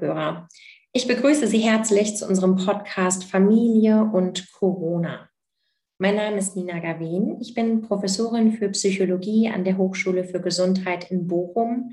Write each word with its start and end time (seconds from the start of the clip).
Zuhörer. 0.00 0.48
Ich 0.92 1.06
begrüße 1.06 1.46
Sie 1.46 1.58
herzlich 1.58 2.16
zu 2.16 2.26
unserem 2.26 2.56
Podcast 2.56 3.24
Familie 3.24 4.10
und 4.12 4.50
Corona. 4.52 5.28
Mein 5.98 6.16
Name 6.16 6.38
ist 6.38 6.56
Nina 6.56 6.78
Gavin. 6.78 7.38
Ich 7.40 7.54
bin 7.54 7.82
Professorin 7.82 8.52
für 8.52 8.70
Psychologie 8.70 9.50
an 9.50 9.64
der 9.64 9.76
Hochschule 9.76 10.24
für 10.24 10.40
Gesundheit 10.40 11.10
in 11.10 11.26
Bochum 11.26 11.92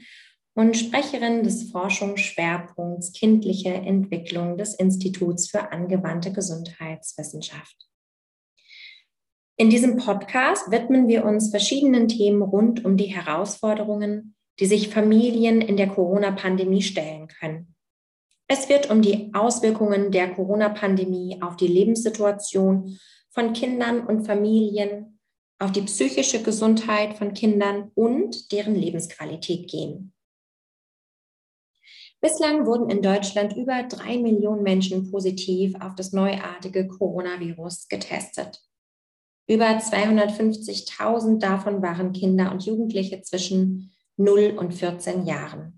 und 0.55 0.77
Sprecherin 0.77 1.43
des 1.43 1.69
Forschungsschwerpunkts 1.69 3.11
kindliche 3.11 3.73
Entwicklung 3.73 4.57
des 4.57 4.73
Instituts 4.75 5.49
für 5.49 5.71
angewandte 5.71 6.31
Gesundheitswissenschaft. 6.31 7.75
In 9.57 9.69
diesem 9.69 9.97
Podcast 9.97 10.71
widmen 10.71 11.07
wir 11.07 11.25
uns 11.25 11.49
verschiedenen 11.49 12.07
Themen 12.07 12.41
rund 12.41 12.85
um 12.85 12.95
die 12.95 13.13
Herausforderungen, 13.13 14.35
die 14.59 14.65
sich 14.65 14.87
Familien 14.87 15.61
in 15.61 15.75
der 15.75 15.87
Corona-Pandemie 15.87 16.81
stellen 16.81 17.27
können. 17.27 17.75
Es 18.49 18.69
wird 18.69 18.89
um 18.89 19.01
die 19.01 19.33
Auswirkungen 19.33 20.11
der 20.11 20.33
Corona-Pandemie 20.33 21.41
auf 21.41 21.57
die 21.57 21.67
Lebenssituation 21.67 22.97
von 23.29 23.53
Kindern 23.53 24.05
und 24.07 24.25
Familien, 24.25 25.19
auf 25.59 25.71
die 25.71 25.81
psychische 25.81 26.41
Gesundheit 26.43 27.17
von 27.17 27.33
Kindern 27.33 27.91
und 27.95 28.51
deren 28.51 28.75
Lebensqualität 28.75 29.69
gehen. 29.69 30.13
Bislang 32.21 32.65
wurden 32.65 32.89
in 32.89 33.01
Deutschland 33.01 33.55
über 33.55 33.83
drei 33.83 34.17
Millionen 34.17 34.63
Menschen 34.63 35.11
positiv 35.11 35.75
auf 35.81 35.95
das 35.95 36.13
neuartige 36.13 36.87
Coronavirus 36.87 37.87
getestet. 37.89 38.61
Über 39.47 39.65
250.000 39.65 41.39
davon 41.39 41.81
waren 41.81 42.13
Kinder 42.13 42.51
und 42.51 42.65
Jugendliche 42.65 43.21
zwischen 43.21 43.93
0 44.17 44.55
und 44.57 44.73
14 44.73 45.25
Jahren. 45.25 45.76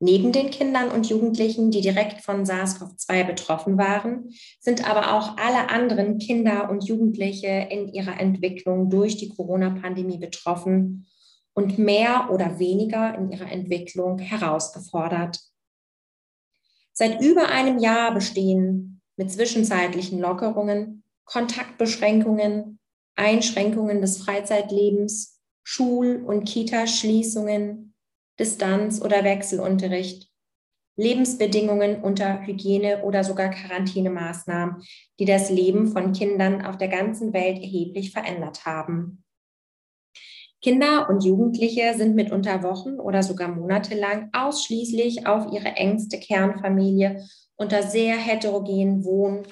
Neben 0.00 0.30
den 0.30 0.50
Kindern 0.50 0.92
und 0.92 1.08
Jugendlichen, 1.08 1.72
die 1.72 1.80
direkt 1.80 2.22
von 2.22 2.44
SARS-CoV-2 2.44 3.24
betroffen 3.24 3.78
waren, 3.78 4.30
sind 4.60 4.88
aber 4.88 5.14
auch 5.14 5.36
alle 5.36 5.70
anderen 5.70 6.18
Kinder 6.18 6.70
und 6.70 6.84
Jugendliche 6.84 7.66
in 7.70 7.92
ihrer 7.92 8.20
Entwicklung 8.20 8.90
durch 8.90 9.16
die 9.16 9.30
Corona-Pandemie 9.30 10.18
betroffen 10.18 11.06
und 11.52 11.78
mehr 11.78 12.28
oder 12.30 12.60
weniger 12.60 13.16
in 13.18 13.32
ihrer 13.32 13.50
Entwicklung 13.50 14.20
herausgefordert. 14.20 15.40
Seit 16.92 17.20
über 17.20 17.48
einem 17.48 17.78
Jahr 17.78 18.14
bestehen 18.14 19.00
mit 19.16 19.32
zwischenzeitlichen 19.32 20.20
Lockerungen, 20.20 21.02
Kontaktbeschränkungen, 21.24 22.78
Einschränkungen 23.16 24.00
des 24.00 24.18
Freizeitlebens, 24.18 25.40
Schul- 25.64 26.22
und 26.24 26.44
Kita-Schließungen, 26.44 27.87
Distanz- 28.38 29.02
oder 29.02 29.24
Wechselunterricht, 29.24 30.28
Lebensbedingungen 30.96 32.02
unter 32.02 32.44
Hygiene- 32.44 33.04
oder 33.04 33.22
sogar 33.22 33.50
Quarantänemaßnahmen, 33.50 34.82
die 35.18 35.24
das 35.24 35.48
Leben 35.48 35.86
von 35.88 36.12
Kindern 36.12 36.64
auf 36.64 36.76
der 36.76 36.88
ganzen 36.88 37.32
Welt 37.32 37.58
erheblich 37.58 38.10
verändert 38.10 38.66
haben. 38.66 39.22
Kinder 40.60 41.08
und 41.08 41.22
Jugendliche 41.24 41.94
sind 41.96 42.16
mitunter 42.16 42.64
Wochen 42.64 42.98
oder 42.98 43.22
sogar 43.22 43.48
monatelang 43.48 44.30
ausschließlich 44.32 45.24
auf 45.24 45.52
ihre 45.52 45.76
engste 45.76 46.18
Kernfamilie 46.18 47.24
unter 47.54 47.84
sehr 47.84 48.16
heterogenen 48.16 49.04
Wohn- 49.04 49.46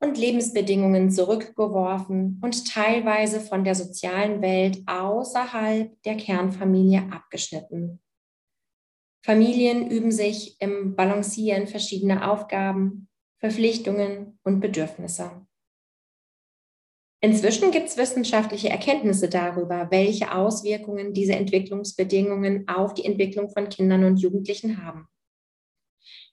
und 0.00 0.18
Lebensbedingungen 0.18 1.10
zurückgeworfen 1.10 2.40
und 2.42 2.68
teilweise 2.68 3.40
von 3.40 3.64
der 3.64 3.74
sozialen 3.74 4.42
Welt 4.42 4.82
außerhalb 4.86 6.02
der 6.02 6.16
Kernfamilie 6.16 7.04
abgeschnitten. 7.10 8.00
Familien 9.24 9.90
üben 9.90 10.12
sich 10.12 10.60
im 10.60 10.94
Balancieren 10.94 11.66
verschiedener 11.66 12.30
Aufgaben, 12.30 13.08
Verpflichtungen 13.38 14.38
und 14.44 14.60
Bedürfnisse. 14.60 15.46
Inzwischen 17.20 17.70
gibt 17.72 17.88
es 17.88 17.96
wissenschaftliche 17.96 18.68
Erkenntnisse 18.68 19.28
darüber, 19.28 19.88
welche 19.90 20.32
Auswirkungen 20.32 21.12
diese 21.12 21.34
Entwicklungsbedingungen 21.34 22.68
auf 22.68 22.94
die 22.94 23.04
Entwicklung 23.04 23.50
von 23.50 23.68
Kindern 23.68 24.04
und 24.04 24.18
Jugendlichen 24.18 24.84
haben. 24.84 25.08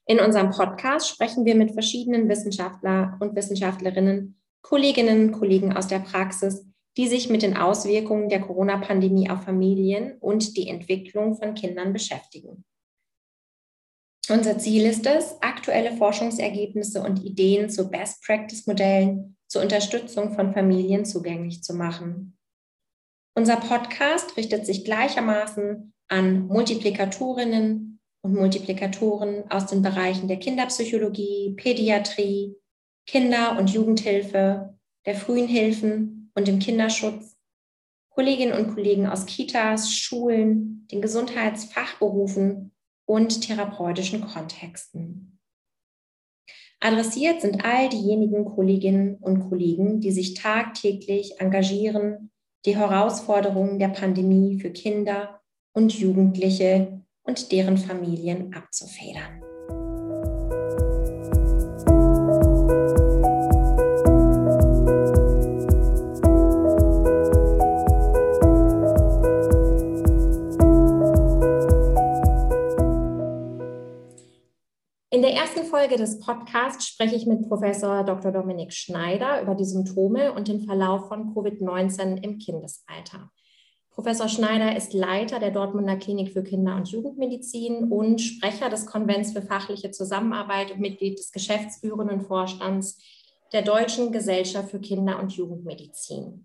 In 0.06 0.20
unserem 0.20 0.50
Podcast 0.50 1.08
sprechen 1.08 1.44
wir 1.44 1.54
mit 1.54 1.72
verschiedenen 1.72 2.28
Wissenschaftler 2.28 3.16
und 3.20 3.34
Wissenschaftlerinnen, 3.34 4.38
Kolleginnen 4.62 5.28
und 5.28 5.32
Kollegen 5.32 5.74
aus 5.74 5.88
der 5.88 6.00
Praxis, 6.00 6.66
die 6.96 7.08
sich 7.08 7.28
mit 7.28 7.42
den 7.42 7.56
Auswirkungen 7.56 8.28
der 8.28 8.40
Corona-Pandemie 8.40 9.30
auf 9.30 9.44
Familien 9.44 10.18
und 10.20 10.56
die 10.56 10.68
Entwicklung 10.68 11.36
von 11.36 11.54
Kindern 11.54 11.92
beschäftigen. 11.92 12.64
Unser 14.30 14.58
Ziel 14.58 14.86
ist 14.86 15.06
es, 15.06 15.36
aktuelle 15.42 15.96
Forschungsergebnisse 15.96 17.02
und 17.02 17.24
Ideen 17.24 17.68
zu 17.68 17.90
Best-Practice-Modellen 17.90 19.36
zur 19.48 19.62
Unterstützung 19.62 20.32
von 20.32 20.54
Familien 20.54 21.04
zugänglich 21.04 21.62
zu 21.62 21.74
machen. 21.74 22.38
Unser 23.36 23.56
Podcast 23.56 24.36
richtet 24.36 24.64
sich 24.64 24.84
gleichermaßen 24.84 25.92
an 26.08 26.46
Multiplikatorinnen, 26.46 27.93
und 28.24 28.34
Multiplikatoren 28.34 29.50
aus 29.50 29.66
den 29.66 29.82
Bereichen 29.82 30.28
der 30.28 30.38
Kinderpsychologie, 30.38 31.52
Pädiatrie, 31.56 32.56
Kinder- 33.06 33.58
und 33.58 33.68
Jugendhilfe, 33.68 34.78
der 35.04 35.14
frühen 35.14 35.46
Hilfen 35.46 36.32
und 36.34 36.48
dem 36.48 36.58
Kinderschutz, 36.58 37.36
Kolleginnen 38.08 38.58
und 38.58 38.74
Kollegen 38.74 39.06
aus 39.06 39.26
Kitas, 39.26 39.92
Schulen, 39.92 40.88
den 40.90 41.02
Gesundheitsfachberufen 41.02 42.72
und 43.06 43.42
therapeutischen 43.42 44.22
Kontexten. 44.22 45.38
Adressiert 46.80 47.42
sind 47.42 47.62
all 47.62 47.90
diejenigen 47.90 48.46
Kolleginnen 48.46 49.16
und 49.16 49.50
Kollegen, 49.50 50.00
die 50.00 50.12
sich 50.12 50.32
tagtäglich 50.32 51.40
engagieren, 51.40 52.30
die 52.64 52.76
Herausforderungen 52.76 53.78
der 53.78 53.88
Pandemie 53.88 54.58
für 54.60 54.70
Kinder 54.70 55.42
und 55.74 55.92
Jugendliche 55.92 57.03
und 57.24 57.50
deren 57.50 57.78
Familien 57.78 58.54
abzufedern. 58.54 59.42
In 75.10 75.22
der 75.22 75.32
ersten 75.32 75.64
Folge 75.64 75.96
des 75.96 76.18
Podcasts 76.18 76.88
spreche 76.88 77.14
ich 77.14 77.24
mit 77.24 77.48
Professor 77.48 78.02
Dr. 78.02 78.32
Dominik 78.32 78.72
Schneider 78.72 79.40
über 79.42 79.54
die 79.54 79.64
Symptome 79.64 80.32
und 80.32 80.48
den 80.48 80.62
Verlauf 80.62 81.06
von 81.06 81.32
Covid-19 81.32 82.20
im 82.22 82.38
Kindesalter. 82.38 83.30
Professor 83.94 84.28
Schneider 84.28 84.76
ist 84.76 84.92
Leiter 84.92 85.38
der 85.38 85.52
Dortmunder 85.52 85.96
Klinik 85.96 86.32
für 86.32 86.42
Kinder- 86.42 86.74
und 86.74 86.88
Jugendmedizin 86.88 87.92
und 87.92 88.20
Sprecher 88.20 88.68
des 88.68 88.86
Konvents 88.86 89.32
für 89.32 89.40
fachliche 89.40 89.92
Zusammenarbeit 89.92 90.72
und 90.72 90.80
Mitglied 90.80 91.16
des 91.16 91.30
geschäftsführenden 91.30 92.22
Vorstands 92.22 92.98
der 93.52 93.62
Deutschen 93.62 94.10
Gesellschaft 94.10 94.70
für 94.70 94.80
Kinder- 94.80 95.20
und 95.20 95.32
Jugendmedizin. 95.36 96.44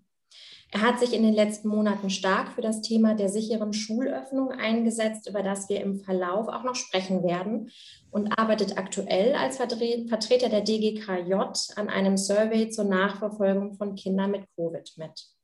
Er 0.70 0.82
hat 0.82 1.00
sich 1.00 1.12
in 1.12 1.24
den 1.24 1.34
letzten 1.34 1.66
Monaten 1.66 2.08
stark 2.08 2.52
für 2.52 2.62
das 2.62 2.82
Thema 2.82 3.14
der 3.14 3.28
sicheren 3.28 3.72
Schulöffnung 3.72 4.52
eingesetzt, 4.52 5.28
über 5.28 5.42
das 5.42 5.68
wir 5.68 5.80
im 5.80 5.96
Verlauf 5.96 6.46
auch 6.46 6.62
noch 6.62 6.76
sprechen 6.76 7.24
werden, 7.24 7.72
und 8.12 8.38
arbeitet 8.38 8.78
aktuell 8.78 9.34
als 9.34 9.56
Vertreter 9.56 10.48
der 10.48 10.60
DGKJ 10.60 11.34
an 11.74 11.88
einem 11.88 12.16
Survey 12.16 12.70
zur 12.70 12.84
Nachverfolgung 12.84 13.74
von 13.74 13.96
Kindern 13.96 14.30
mit 14.30 14.44
Covid 14.54 14.92
mit. 14.98 15.39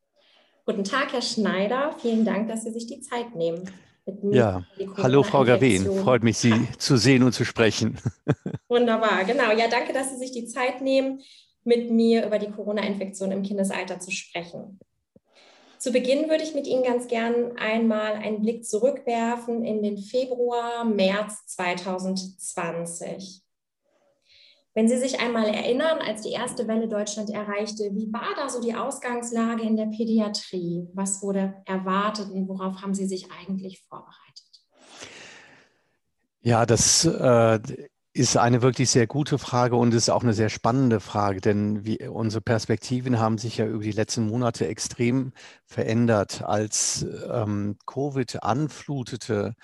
Guten 0.68 0.82
Tag, 0.82 1.12
Herr 1.12 1.22
Schneider. 1.22 1.94
Vielen 2.02 2.24
Dank, 2.24 2.48
dass 2.48 2.64
Sie 2.64 2.72
sich 2.72 2.88
die 2.88 3.00
Zeit 3.00 3.36
nehmen. 3.36 3.70
ja, 4.32 4.64
hallo 4.96 5.22
Frau 5.22 5.44
Gavin. 5.44 5.84
Freut 6.02 6.24
mich, 6.24 6.38
Sie 6.38 6.54
zu 6.76 6.96
sehen 6.96 7.22
und 7.22 7.32
zu 7.32 7.44
sprechen. 7.44 8.00
Wunderbar, 8.68 9.24
genau. 9.24 9.52
Ja, 9.52 9.68
danke, 9.68 9.92
dass 9.92 10.10
Sie 10.10 10.16
sich 10.16 10.32
die 10.32 10.46
Zeit 10.46 10.80
nehmen, 10.80 11.22
mit 11.62 11.92
mir 11.92 12.26
über 12.26 12.40
die 12.40 12.50
Corona-Infektion 12.50 13.30
im 13.30 13.44
Kindesalter 13.44 14.00
zu 14.00 14.10
sprechen. 14.10 14.80
Zu 15.78 15.92
Beginn 15.92 16.28
würde 16.28 16.42
ich 16.42 16.56
mit 16.56 16.66
Ihnen 16.66 16.82
ganz 16.82 17.06
gern 17.06 17.56
einmal 17.56 18.14
einen 18.14 18.42
Blick 18.42 18.64
zurückwerfen 18.64 19.64
in 19.64 19.84
den 19.84 19.98
Februar, 19.98 20.84
März 20.84 21.46
2020. 21.46 23.45
Wenn 24.76 24.88
Sie 24.88 24.98
sich 24.98 25.20
einmal 25.20 25.46
erinnern, 25.46 26.00
als 26.06 26.20
die 26.20 26.32
erste 26.32 26.68
Welle 26.68 26.86
Deutschland 26.86 27.30
erreichte, 27.30 27.84
wie 27.94 28.12
war 28.12 28.34
da 28.36 28.50
so 28.50 28.60
die 28.60 28.74
Ausgangslage 28.74 29.62
in 29.62 29.74
der 29.74 29.86
Pädiatrie? 29.86 30.86
Was 30.92 31.22
wurde 31.22 31.54
erwartet 31.64 32.28
und 32.30 32.46
worauf 32.46 32.82
haben 32.82 32.92
Sie 32.92 33.06
sich 33.06 33.26
eigentlich 33.32 33.80
vorbereitet? 33.88 34.66
Ja, 36.42 36.66
das 36.66 37.06
äh, 37.06 37.58
ist 38.12 38.36
eine 38.36 38.60
wirklich 38.60 38.90
sehr 38.90 39.06
gute 39.06 39.38
Frage 39.38 39.76
und 39.76 39.94
ist 39.94 40.10
auch 40.10 40.22
eine 40.22 40.34
sehr 40.34 40.50
spannende 40.50 41.00
Frage, 41.00 41.40
denn 41.40 41.86
wir, 41.86 42.12
unsere 42.12 42.42
Perspektiven 42.42 43.18
haben 43.18 43.38
sich 43.38 43.56
ja 43.56 43.64
über 43.64 43.82
die 43.82 43.92
letzten 43.92 44.26
Monate 44.26 44.66
extrem 44.66 45.32
verändert. 45.64 46.42
Als 46.44 47.06
ähm, 47.32 47.78
Covid 47.86 48.42
anflutete, 48.42 49.54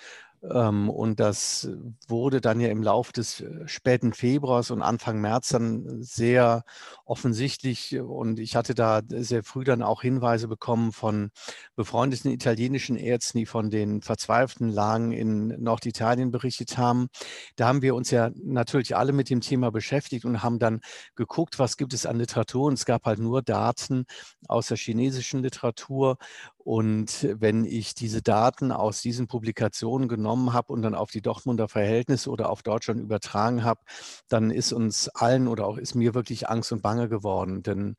und 0.89 1.21
das 1.21 1.69
wurde 2.07 2.41
dann 2.41 2.59
ja 2.59 2.67
im 2.67 2.83
Laufe 2.83 3.13
des 3.13 3.39
äh, 3.39 3.67
späten 3.67 4.11
Februars 4.11 4.71
und 4.71 4.81
Anfang 4.81 5.21
März 5.21 5.49
dann 5.49 6.03
sehr 6.03 6.63
offensichtlich. 7.05 7.97
Und 7.97 8.39
ich 8.39 8.57
hatte 8.57 8.75
da 8.75 9.01
sehr 9.07 9.43
früh 9.43 9.63
dann 9.63 9.81
auch 9.81 10.01
Hinweise 10.01 10.49
bekommen 10.49 10.91
von 10.91 11.31
befreundeten 11.75 12.29
italienischen 12.31 12.97
Ärzten, 12.97 13.37
die 13.37 13.45
von 13.45 13.69
den 13.69 14.01
verzweifelten 14.01 14.67
Lagen 14.67 15.13
in 15.13 15.47
Norditalien 15.63 16.31
berichtet 16.31 16.77
haben. 16.77 17.07
Da 17.55 17.67
haben 17.67 17.81
wir 17.81 17.95
uns 17.95 18.11
ja 18.11 18.31
natürlich 18.35 18.97
alle 18.97 19.13
mit 19.13 19.29
dem 19.29 19.39
Thema 19.39 19.71
beschäftigt 19.71 20.25
und 20.25 20.43
haben 20.43 20.59
dann 20.59 20.81
geguckt, 21.15 21.57
was 21.57 21.77
gibt 21.77 21.93
es 21.93 22.05
an 22.05 22.17
Literatur. 22.17 22.67
Und 22.67 22.73
es 22.73 22.85
gab 22.85 23.05
halt 23.05 23.19
nur 23.19 23.41
Daten 23.43 24.05
aus 24.49 24.67
der 24.67 24.77
chinesischen 24.77 25.41
Literatur 25.41 26.17
und 26.63 27.27
wenn 27.39 27.65
ich 27.65 27.93
diese 27.93 28.21
Daten 28.21 28.71
aus 28.71 29.01
diesen 29.01 29.27
Publikationen 29.27 30.07
genommen 30.07 30.53
habe 30.53 30.71
und 30.71 30.81
dann 30.81 30.95
auf 30.95 31.11
die 31.11 31.21
Dortmunder 31.21 31.67
Verhältnisse 31.67 32.29
oder 32.29 32.49
auf 32.49 32.63
Deutschland 32.63 33.01
übertragen 33.01 33.63
habe, 33.63 33.81
dann 34.29 34.49
ist 34.49 34.71
uns 34.71 35.09
allen 35.09 35.47
oder 35.47 35.67
auch 35.67 35.77
ist 35.77 35.95
mir 35.95 36.13
wirklich 36.13 36.49
Angst 36.49 36.71
und 36.71 36.81
Bange 36.81 37.09
geworden. 37.09 37.63
Denn 37.63 37.97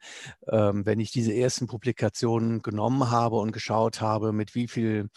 ähm, 0.48 0.86
wenn 0.86 0.98
ich 0.98 1.10
diese 1.10 1.34
ersten 1.34 1.66
Publikationen 1.66 2.62
genommen 2.62 3.10
habe 3.10 3.36
und 3.36 3.52
geschaut 3.52 4.00
habe, 4.00 4.32
mit 4.32 4.54
wie 4.54 4.68
viel 4.68 5.10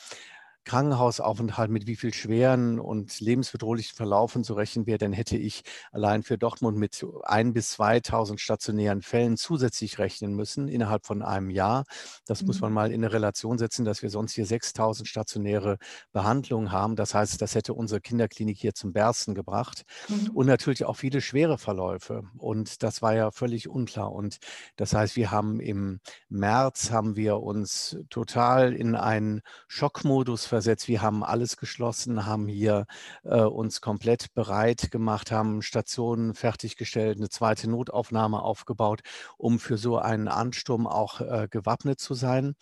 Krankenhausaufenthalt 0.67 1.71
mit 1.71 1.87
wie 1.87 1.95
viel 1.95 2.13
schweren 2.13 2.77
und 2.77 3.21
lebensbedrohlichen 3.21 3.95
Verlaufen 3.95 4.43
zu 4.43 4.53
rechnen 4.53 4.85
wäre, 4.85 4.97
dann 4.97 5.13
hätte 5.13 5.37
ich 5.37 5.63
allein 5.93 6.23
für 6.23 6.37
Dortmund 6.37 6.77
mit 6.77 7.05
ein 7.23 7.53
bis 7.53 7.69
2000 7.69 8.41
stationären 8.41 9.01
Fällen 9.01 9.37
zusätzlich 9.37 9.97
rechnen 9.97 10.35
müssen 10.35 10.67
innerhalb 10.67 11.05
von 11.05 11.21
einem 11.21 11.51
Jahr. 11.51 11.85
Das 12.25 12.41
mhm. 12.41 12.47
muss 12.47 12.59
man 12.59 12.73
mal 12.73 12.91
in 12.91 13.01
eine 13.01 13.13
Relation 13.13 13.57
setzen, 13.57 13.85
dass 13.85 14.01
wir 14.01 14.09
sonst 14.09 14.33
hier 14.33 14.45
6000 14.45 15.07
stationäre 15.07 15.77
Behandlungen 16.11 16.73
haben. 16.73 16.97
Das 16.97 17.13
heißt, 17.13 17.41
das 17.41 17.55
hätte 17.55 17.73
unsere 17.73 18.01
Kinderklinik 18.01 18.57
hier 18.57 18.73
zum 18.73 18.91
Bersten 18.91 19.35
gebracht 19.35 19.83
mhm. 20.09 20.31
und 20.33 20.47
natürlich 20.47 20.83
auch 20.83 20.97
viele 20.97 21.21
schwere 21.21 21.57
Verläufe. 21.57 22.23
Und 22.37 22.83
das 22.83 23.01
war 23.01 23.15
ja 23.15 23.31
völlig 23.31 23.69
unklar. 23.69 24.11
Und 24.11 24.39
das 24.75 24.93
heißt, 24.93 25.15
wir 25.15 25.31
haben 25.31 25.61
im 25.61 26.01
März 26.27 26.91
haben 26.91 27.15
wir 27.15 27.37
uns 27.37 27.97
total 28.09 28.73
in 28.73 28.95
einen 28.95 29.39
Schockmodus 29.69 30.45
versetzt 30.45 30.56
versetzt. 30.57 30.87
Wir 30.87 31.03
haben 31.03 31.23
alles 31.23 31.55
geschlossen, 31.57 32.25
haben 32.25 32.47
hier 32.47 32.87
äh, 33.23 33.41
uns 33.41 33.79
komplett 33.79 34.33
bereit 34.33 34.89
gemacht, 34.89 35.31
haben 35.31 35.61
Stationen 35.61 36.33
fertiggestellt, 36.33 37.17
eine 37.19 37.29
zweite 37.29 37.69
Notaufnahme 37.69 38.41
aufgebaut, 38.41 39.01
um 39.37 39.59
für 39.59 39.77
so 39.77 39.99
einen 39.99 40.27
Ansturm 40.27 40.87
auch 40.87 41.21
äh, 41.21 41.47
gewappnet 41.51 41.99
zu 41.99 42.15
sein. 42.15 42.55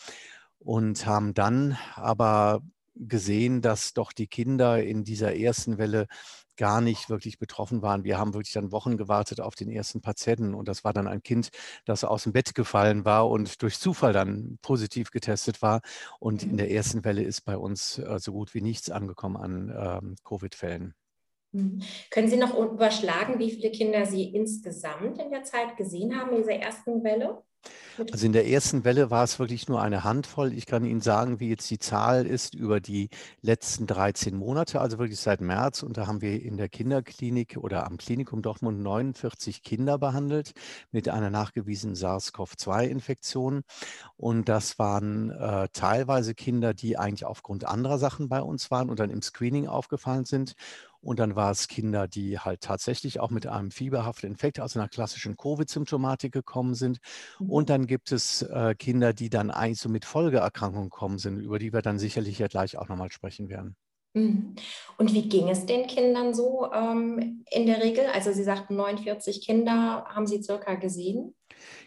Und 0.60 1.06
haben 1.06 1.34
dann 1.34 1.78
aber 1.96 2.60
gesehen, 2.96 3.62
dass 3.62 3.94
doch 3.94 4.12
die 4.12 4.28
Kinder 4.28 4.84
in 4.84 5.04
dieser 5.04 5.36
ersten 5.36 5.78
Welle 5.78 6.08
gar 6.58 6.82
nicht 6.82 7.10
wirklich 7.10 7.38
betroffen 7.38 7.82
waren. 7.82 8.04
Wir 8.04 8.18
haben 8.18 8.34
wirklich 8.34 8.54
dann 8.54 8.72
Wochen 8.72 8.98
gewartet 8.98 9.42
auf 9.42 9.56
den 9.56 9.70
ersten 9.70 10.02
Patienten 10.02 10.54
und 10.54 10.68
das 10.68 10.84
war 10.84 10.94
dann 10.94 11.08
ein 11.08 11.22
Kind, 11.22 11.50
das 11.86 12.04
aus 12.04 12.24
dem 12.24 12.34
Bett 12.34 12.56
gefallen 12.56 13.06
war 13.06 13.30
und 13.30 13.62
durch 13.62 13.80
Zufall 13.80 14.14
dann 14.14 14.58
positiv 14.62 15.12
getestet 15.12 15.62
war. 15.62 15.82
Und 16.20 16.44
in 16.44 16.58
der 16.58 16.72
ersten 16.72 17.04
Welle 17.04 17.24
ist 17.24 17.42
bei 17.42 17.58
uns 17.58 18.00
äh, 18.00 18.20
so 18.20 18.32
gut 18.32 18.54
wie 18.54 18.62
nichts 18.62 18.90
angekommen 18.90 19.38
an 19.38 19.74
ähm, 19.78 20.16
Covid-Fällen. 20.24 20.94
Mhm. 21.56 21.82
Können 22.12 22.28
Sie 22.28 22.38
noch 22.38 22.58
überschlagen, 22.58 23.40
wie 23.40 23.52
viele 23.52 23.72
Kinder 23.72 24.06
Sie 24.06 24.26
insgesamt 24.26 25.18
in 25.22 25.32
der 25.32 25.44
Zeit 25.44 25.78
gesehen 25.78 26.20
haben 26.20 26.32
in 26.32 26.38
dieser 26.38 26.56
ersten 26.56 27.04
Welle? 27.04 27.44
Also 28.12 28.26
in 28.26 28.34
der 28.34 28.48
ersten 28.48 28.84
Welle 28.84 29.10
war 29.10 29.24
es 29.24 29.40
wirklich 29.40 29.68
nur 29.70 29.82
eine 29.82 30.04
Handvoll. 30.04 30.54
Ich 30.54 30.66
kann 30.66 30.86
Ihnen 30.86 31.02
sagen, 31.02 31.40
wie 31.40 31.50
jetzt 31.50 31.70
die 31.70 31.80
Zahl 31.80 32.26
ist 32.26 32.54
über 32.54 32.80
die 32.82 33.10
letzten 33.42 33.88
13 33.88 34.36
Monate, 34.36 34.82
also 34.82 35.00
wirklich 35.00 35.20
seit 35.20 35.40
März. 35.40 35.82
Und 35.82 35.98
da 35.98 36.06
haben 36.06 36.22
wir 36.22 36.42
in 36.42 36.58
der 36.58 36.68
Kinderklinik 36.68 37.58
oder 37.58 37.88
am 37.88 37.98
Klinikum 37.98 38.42
Dortmund 38.42 38.82
49 38.82 39.64
Kinder 39.64 39.98
behandelt 39.98 40.52
mit 40.92 41.08
einer 41.08 41.30
nachgewiesenen 41.30 41.96
SARS-CoV-2-Infektion. 41.96 43.64
Und 44.18 44.50
das 44.50 44.78
waren 44.78 45.32
äh, 45.32 45.70
teilweise 45.72 46.36
Kinder, 46.36 46.74
die 46.74 46.98
eigentlich 46.98 47.26
aufgrund 47.26 47.66
anderer 47.66 47.98
Sachen 47.98 48.28
bei 48.28 48.42
uns 48.42 48.70
waren 48.72 48.90
und 48.90 49.00
dann 49.00 49.10
im 49.10 49.22
Screening 49.22 49.68
aufgefallen 49.68 50.26
sind. 50.26 50.56
Und 51.06 51.20
dann 51.20 51.36
war 51.36 51.52
es 51.52 51.68
Kinder, 51.68 52.08
die 52.08 52.40
halt 52.40 52.62
tatsächlich 52.62 53.20
auch 53.20 53.30
mit 53.30 53.46
einem 53.46 53.70
fieberhaften 53.70 54.32
Infekt, 54.32 54.60
also 54.60 54.80
einer 54.80 54.90
klassischen 54.90 55.38
Covid-Symptomatik 55.38 56.34
gekommen 56.34 56.74
sind. 56.74 56.98
Mhm. 57.40 57.50
Und 57.52 57.70
dann 57.70 57.86
gibt 57.86 58.12
es 58.12 58.42
äh, 58.42 58.74
Kinder, 58.74 59.14
die 59.14 59.30
dann 59.30 59.52
eigentlich 59.52 59.80
so 59.80 59.88
mit 59.88 60.04
Folgeerkrankungen 60.04 60.90
gekommen 60.90 61.20
sind, 61.20 61.38
über 61.38 61.60
die 61.60 61.72
wir 61.72 61.84
dann 61.84 62.00
sicherlich 62.00 62.40
ja 62.40 62.48
gleich 62.48 62.80
auch 62.80 62.90
nochmal 62.90 63.12
sprechen 63.12 63.50
werden. 63.50 63.76
Mhm. 64.16 64.56
Und 64.98 65.14
wie 65.14 65.30
ging 65.30 65.48
es 65.50 65.68
den 65.68 65.86
Kindern 65.86 66.34
so 66.34 66.72
ähm, 66.74 67.46
in 67.52 67.68
der 67.68 67.84
Regel? 67.84 68.08
Also 68.08 68.32
Sie 68.32 68.44
sagten 68.44 68.76
49 68.76 69.46
Kinder 69.46 70.06
haben 70.08 70.26
Sie 70.26 70.42
circa 70.42 70.74
gesehen. 70.74 71.36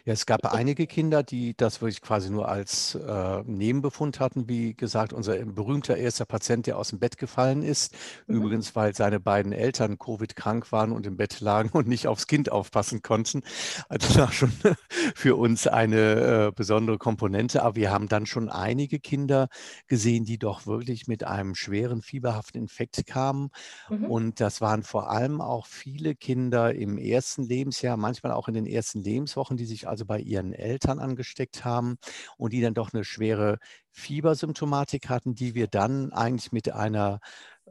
Ja, 0.05 0.13
es 0.13 0.25
gab 0.25 0.45
einige 0.53 0.87
Kinder, 0.87 1.23
die 1.23 1.55
das 1.55 1.81
wirklich 1.81 2.01
quasi 2.01 2.29
nur 2.29 2.47
als 2.47 2.95
äh, 2.95 3.43
Nebenbefund 3.45 4.19
hatten. 4.19 4.47
Wie 4.47 4.73
gesagt, 4.73 5.13
unser 5.13 5.37
berühmter 5.45 5.97
erster 5.97 6.25
Patient, 6.25 6.67
der 6.67 6.77
aus 6.77 6.89
dem 6.89 6.99
Bett 6.99 7.17
gefallen 7.17 7.63
ist. 7.63 7.93
Mhm. 8.27 8.35
Übrigens, 8.35 8.75
weil 8.75 8.95
seine 8.95 9.19
beiden 9.19 9.51
Eltern 9.51 9.97
Covid-krank 9.97 10.71
waren 10.71 10.91
und 10.91 11.05
im 11.05 11.17
Bett 11.17 11.41
lagen 11.41 11.69
und 11.73 11.87
nicht 11.87 12.07
aufs 12.07 12.27
Kind 12.27 12.51
aufpassen 12.51 13.01
konnten. 13.01 13.41
Also 13.89 14.07
das 14.07 14.17
war 14.17 14.31
schon 14.31 14.51
für 15.15 15.35
uns 15.35 15.67
eine 15.67 16.47
äh, 16.47 16.51
besondere 16.55 16.97
Komponente. 16.97 17.63
Aber 17.63 17.75
wir 17.75 17.91
haben 17.91 18.07
dann 18.07 18.25
schon 18.25 18.49
einige 18.49 18.99
Kinder 18.99 19.49
gesehen, 19.87 20.23
die 20.25 20.37
doch 20.37 20.65
wirklich 20.65 21.07
mit 21.07 21.23
einem 21.23 21.55
schweren 21.55 22.01
fieberhaften 22.01 22.61
Infekt 22.61 23.05
kamen. 23.05 23.49
Mhm. 23.89 24.05
Und 24.05 24.39
das 24.39 24.61
waren 24.61 24.83
vor 24.83 25.09
allem 25.09 25.41
auch 25.41 25.65
viele 25.65 26.15
Kinder 26.15 26.73
im 26.73 26.97
ersten 26.97 27.43
Lebensjahr, 27.43 27.97
manchmal 27.97 28.31
auch 28.31 28.47
in 28.47 28.53
den 28.53 28.65
ersten 28.65 29.01
Lebenswochen, 29.01 29.57
die 29.57 29.65
sich 29.65 29.87
also 29.87 29.98
bei 30.05 30.19
ihren 30.19 30.53
Eltern 30.53 30.99
angesteckt 30.99 31.65
haben 31.65 31.97
und 32.37 32.53
die 32.53 32.61
dann 32.61 32.73
doch 32.73 32.93
eine 32.93 33.03
schwere 33.03 33.57
Fiebersymptomatik 33.91 35.09
hatten, 35.09 35.35
die 35.35 35.55
wir 35.55 35.67
dann 35.67 36.11
eigentlich 36.13 36.51
mit 36.51 36.71
einer 36.71 37.19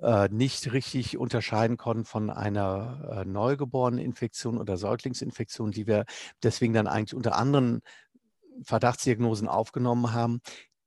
äh, 0.02 0.28
nicht 0.30 0.72
richtig 0.72 1.18
unterscheiden 1.18 1.76
konnten 1.76 2.04
von 2.04 2.30
einer 2.30 3.22
äh, 3.22 3.24
neugeborenen 3.24 4.00
Infektion 4.04 4.58
oder 4.58 4.76
Säuglingsinfektion, 4.76 5.70
die 5.70 5.86
wir 5.86 6.04
deswegen 6.42 6.74
dann 6.74 6.86
eigentlich 6.86 7.14
unter 7.14 7.36
anderen 7.36 7.80
Verdachtsdiagnosen 8.62 9.48
aufgenommen 9.48 10.12
haben, 10.12 10.40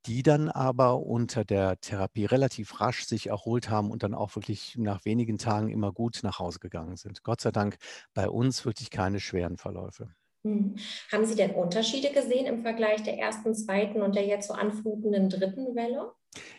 die 0.06 0.22
dann 0.22 0.48
aber 0.48 1.00
unter 1.00 1.44
der 1.44 1.80
Therapie 1.80 2.24
relativ 2.24 2.80
rasch 2.80 3.04
sich 3.04 3.28
erholt 3.28 3.70
haben 3.70 3.90
und 3.90 4.02
dann 4.02 4.14
auch 4.14 4.34
wirklich 4.34 4.76
nach 4.76 5.04
wenigen 5.04 5.38
Tagen 5.38 5.68
immer 5.68 5.92
gut 5.92 6.20
nach 6.22 6.38
Hause 6.38 6.58
gegangen 6.58 6.96
sind. 6.96 7.22
Gott 7.22 7.40
sei 7.40 7.52
Dank 7.52 7.76
bei 8.14 8.28
uns 8.28 8.64
wirklich 8.64 8.90
keine 8.90 9.20
schweren 9.20 9.58
Verläufe. 9.58 10.12
Hm. 10.44 10.76
Haben 11.10 11.24
Sie 11.26 11.34
denn 11.36 11.52
Unterschiede 11.52 12.10
gesehen 12.12 12.46
im 12.46 12.62
Vergleich 12.62 13.02
der 13.02 13.18
ersten, 13.18 13.54
zweiten 13.54 14.02
und 14.02 14.14
der 14.16 14.26
jetzt 14.26 14.48
so 14.48 14.54
anflutenden 14.54 15.28
dritten 15.28 15.74
Welle? 15.76 16.12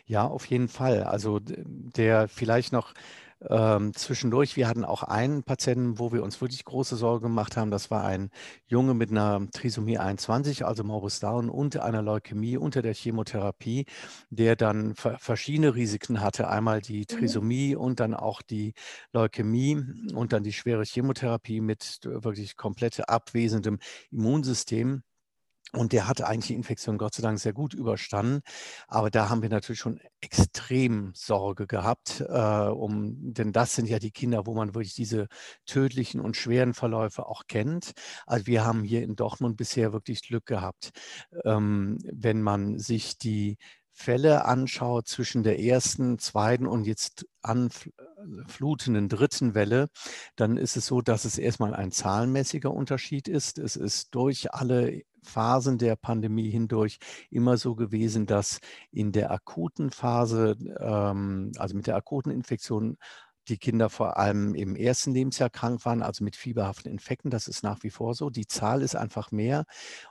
Ja, 0.06 0.26
auf 0.26 0.46
jeden 0.46 0.68
Fall. 0.68 1.02
Also 1.04 1.40
der 1.42 2.28
vielleicht 2.28 2.72
noch 2.72 2.94
ähm, 3.48 3.92
zwischendurch, 3.94 4.56
wir 4.56 4.68
hatten 4.68 4.84
auch 4.84 5.02
einen 5.02 5.42
Patienten, 5.42 5.98
wo 5.98 6.12
wir 6.12 6.22
uns 6.22 6.40
wirklich 6.40 6.64
große 6.64 6.96
Sorge 6.96 7.22
gemacht 7.22 7.56
haben. 7.56 7.70
Das 7.70 7.90
war 7.90 8.04
ein 8.04 8.30
Junge 8.66 8.94
mit 8.94 9.10
einer 9.10 9.46
Trisomie 9.52 9.98
21, 9.98 10.64
also 10.64 10.84
Morbus 10.84 11.20
Down 11.20 11.50
und 11.50 11.76
einer 11.78 12.02
Leukämie 12.02 12.56
unter 12.56 12.82
der 12.82 12.94
Chemotherapie, 12.94 13.86
der 14.30 14.56
dann 14.56 14.94
verschiedene 14.94 15.74
Risiken 15.74 16.20
hatte. 16.20 16.48
Einmal 16.48 16.80
die 16.80 17.00
mhm. 17.00 17.06
Trisomie 17.06 17.74
mhm. 17.74 17.80
und 17.80 18.00
dann 18.00 18.14
auch 18.14 18.42
die 18.42 18.74
Leukämie 19.12 19.82
und 20.14 20.32
dann 20.32 20.42
die 20.42 20.52
schwere 20.52 20.84
Chemotherapie 20.84 21.60
mit 21.60 22.00
wirklich 22.04 22.56
komplett 22.56 23.08
abwesendem 23.08 23.78
Immunsystem. 24.10 25.02
Und 25.76 25.92
der 25.92 26.06
hatte 26.08 26.26
eigentlich 26.26 26.48
die 26.48 26.54
Infektion 26.54 26.98
Gott 26.98 27.14
sei 27.14 27.22
Dank 27.22 27.38
sehr 27.38 27.52
gut 27.52 27.74
überstanden. 27.74 28.40
Aber 28.86 29.10
da 29.10 29.28
haben 29.28 29.42
wir 29.42 29.48
natürlich 29.48 29.80
schon 29.80 30.00
extrem 30.20 31.12
Sorge 31.14 31.66
gehabt, 31.66 32.24
äh, 32.28 32.68
um, 32.68 33.34
denn 33.34 33.52
das 33.52 33.74
sind 33.74 33.88
ja 33.88 33.98
die 33.98 34.12
Kinder, 34.12 34.46
wo 34.46 34.54
man 34.54 34.74
wirklich 34.74 34.94
diese 34.94 35.26
tödlichen 35.66 36.20
und 36.20 36.36
schweren 36.36 36.74
Verläufe 36.74 37.26
auch 37.26 37.42
kennt. 37.48 37.92
Also 38.26 38.46
wir 38.46 38.64
haben 38.64 38.84
hier 38.84 39.02
in 39.02 39.16
Dortmund 39.16 39.56
bisher 39.56 39.92
wirklich 39.92 40.22
Glück 40.22 40.46
gehabt. 40.46 40.90
Ähm, 41.44 41.98
wenn 42.04 42.40
man 42.42 42.78
sich 42.78 43.18
die 43.18 43.58
Fälle 43.94 44.44
anschaut 44.44 45.06
zwischen 45.06 45.44
der 45.44 45.60
ersten, 45.60 46.18
zweiten 46.18 46.66
und 46.66 46.84
jetzt 46.84 47.26
anflutenden 47.42 49.08
dritten 49.08 49.54
Welle, 49.54 49.88
dann 50.34 50.56
ist 50.56 50.76
es 50.76 50.86
so, 50.86 51.00
dass 51.00 51.24
es 51.24 51.38
erstmal 51.38 51.74
ein 51.74 51.92
zahlenmäßiger 51.92 52.72
Unterschied 52.72 53.28
ist. 53.28 53.58
Es 53.58 53.76
ist 53.76 54.14
durch 54.14 54.52
alle 54.52 55.02
Phasen 55.24 55.78
der 55.78 55.96
Pandemie 55.96 56.50
hindurch 56.50 56.98
immer 57.30 57.56
so 57.56 57.74
gewesen, 57.74 58.26
dass 58.26 58.60
in 58.90 59.12
der 59.12 59.30
akuten 59.30 59.90
Phase, 59.90 60.56
ähm, 60.80 61.52
also 61.58 61.76
mit 61.76 61.86
der 61.86 61.96
akuten 61.96 62.30
Infektion, 62.30 62.96
die 63.48 63.58
Kinder 63.58 63.90
vor 63.90 64.16
allem 64.16 64.54
im 64.54 64.76
ersten 64.76 65.12
Lebensjahr 65.12 65.50
krank 65.50 65.84
waren, 65.84 66.02
also 66.02 66.24
mit 66.24 66.36
fieberhaften 66.36 66.90
Infekten. 66.90 67.30
Das 67.30 67.48
ist 67.48 67.62
nach 67.62 67.82
wie 67.82 67.90
vor 67.90 68.14
so. 68.14 68.30
Die 68.30 68.46
Zahl 68.46 68.82
ist 68.82 68.96
einfach 68.96 69.30
mehr. 69.30 69.64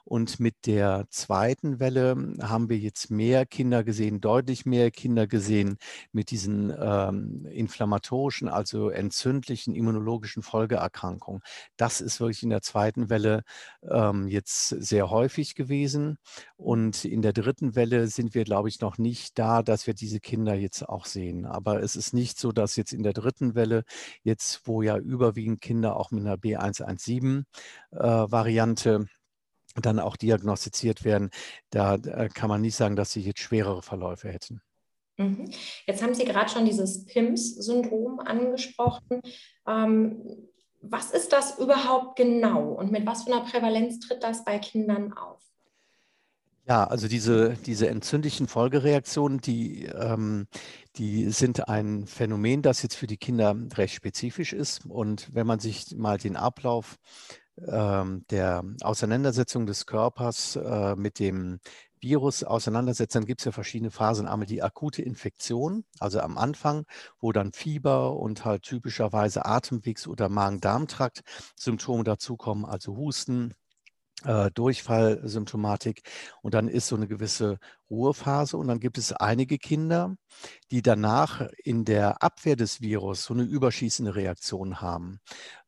Und 0.03 0.39
mit 0.39 0.67
der 0.67 1.05
zweiten 1.09 1.79
Welle 1.79 2.35
haben 2.41 2.69
wir 2.69 2.77
jetzt 2.77 3.09
mehr 3.09 3.45
Kinder 3.45 3.83
gesehen, 3.83 4.21
deutlich 4.21 4.65
mehr 4.65 4.91
Kinder 4.91 5.25
gesehen 5.25 5.77
mit 6.11 6.29
diesen 6.29 6.73
ähm, 6.79 7.47
inflammatorischen, 7.47 8.47
also 8.49 8.89
entzündlichen 8.89 9.73
immunologischen 9.73 10.43
Folgeerkrankungen. 10.43 11.41
Das 11.75 12.01
ist 12.01 12.19
wirklich 12.19 12.43
in 12.43 12.51
der 12.51 12.61
zweiten 12.61 13.09
Welle 13.09 13.43
ähm, 13.89 14.27
jetzt 14.27 14.69
sehr 14.69 15.09
häufig 15.09 15.55
gewesen. 15.55 16.17
Und 16.55 17.03
in 17.03 17.21
der 17.23 17.33
dritten 17.33 17.75
Welle 17.75 18.07
sind 18.07 18.35
wir, 18.35 18.43
glaube 18.43 18.69
ich, 18.69 18.79
noch 18.79 18.97
nicht 18.99 19.39
da, 19.39 19.63
dass 19.63 19.87
wir 19.87 19.95
diese 19.95 20.19
Kinder 20.19 20.53
jetzt 20.53 20.87
auch 20.87 21.05
sehen. 21.05 21.45
Aber 21.45 21.81
es 21.81 21.95
ist 21.95 22.13
nicht 22.13 22.39
so, 22.39 22.51
dass 22.51 22.75
jetzt 22.75 22.93
in 22.93 23.01
der 23.01 23.13
dritten 23.13 23.22
Welle, 23.55 23.83
jetzt 24.23 24.61
wo 24.65 24.81
ja 24.81 24.97
überwiegend 24.97 25.61
Kinder 25.61 25.97
auch 25.97 26.11
mit 26.11 26.25
einer 26.25 26.37
B117-Variante 26.37 28.91
äh, 28.91 29.05
dann 29.81 29.99
auch 29.99 30.17
diagnostiziert 30.17 31.03
werden, 31.03 31.31
da 31.69 31.95
äh, 31.95 32.29
kann 32.29 32.49
man 32.49 32.61
nicht 32.61 32.75
sagen, 32.75 32.95
dass 32.95 33.11
sie 33.11 33.21
jetzt 33.21 33.39
schwerere 33.39 33.81
Verläufe 33.81 34.29
hätten. 34.29 34.61
Mhm. 35.17 35.51
Jetzt 35.85 36.01
haben 36.01 36.13
Sie 36.13 36.25
gerade 36.25 36.49
schon 36.49 36.65
dieses 36.65 37.05
PIMS-Syndrom 37.05 38.19
angesprochen. 38.19 39.21
Ähm, 39.67 40.49
was 40.81 41.11
ist 41.11 41.31
das 41.31 41.59
überhaupt 41.59 42.17
genau 42.17 42.73
und 42.73 42.91
mit 42.91 43.05
was 43.05 43.23
für 43.23 43.33
einer 43.33 43.45
Prävalenz 43.45 43.99
tritt 43.99 44.23
das 44.23 44.43
bei 44.43 44.59
Kindern 44.59 45.13
auf? 45.13 45.41
Ja, 46.65 46.85
also 46.85 47.09
diese, 47.09 47.55
diese 47.65 47.89
entzündlichen 47.89 48.47
Folgereaktionen, 48.47 49.41
die, 49.41 49.83
ähm, 49.85 50.47
die 50.95 51.29
sind 51.29 51.67
ein 51.67 52.07
Phänomen, 52.07 52.61
das 52.61 52.81
jetzt 52.83 52.95
für 52.95 53.07
die 53.07 53.17
Kinder 53.17 53.53
recht 53.75 53.93
spezifisch 53.95 54.53
ist. 54.53 54.85
Und 54.85 55.27
wenn 55.35 55.45
man 55.45 55.59
sich 55.59 55.93
mal 55.97 56.17
den 56.17 56.37
Ablauf 56.37 56.99
ähm, 57.67 58.25
der 58.29 58.63
Auseinandersetzung 58.81 59.65
des 59.65 59.85
Körpers 59.85 60.55
äh, 60.55 60.95
mit 60.95 61.19
dem 61.19 61.59
Virus 61.99 62.43
auseinandersetzt, 62.45 63.15
dann 63.15 63.25
gibt 63.25 63.41
es 63.41 63.45
ja 63.45 63.51
verschiedene 63.51 63.91
Phasen. 63.91 64.27
Einmal 64.27 64.47
die 64.47 64.63
akute 64.63 65.01
Infektion, 65.01 65.83
also 65.99 66.21
am 66.21 66.37
Anfang, 66.37 66.85
wo 67.19 67.33
dann 67.33 67.51
Fieber 67.51 68.15
und 68.17 68.45
halt 68.45 68.63
typischerweise 68.63 69.45
Atemwegs- 69.45 70.07
oder 70.07 70.29
Magen-Darm-Trakt-Symptome 70.29 72.03
dazukommen, 72.05 72.65
also 72.65 72.95
Husten, 72.95 73.53
äh, 74.25 74.51
Durchfallsymptomatik 74.51 76.03
und 76.41 76.53
dann 76.53 76.67
ist 76.67 76.87
so 76.87 76.95
eine 76.95 77.07
gewisse 77.07 77.59
Ruhephase 77.93 78.57
und 78.57 78.67
dann 78.67 78.79
gibt 78.79 78.97
es 78.97 79.13
einige 79.13 79.57
Kinder, 79.57 80.15
die 80.71 80.81
danach 80.81 81.47
in 81.63 81.85
der 81.85 82.23
Abwehr 82.23 82.55
des 82.55 82.81
Virus 82.81 83.23
so 83.23 83.33
eine 83.33 83.43
überschießende 83.43 84.15
Reaktion 84.15 84.81
haben. 84.81 85.19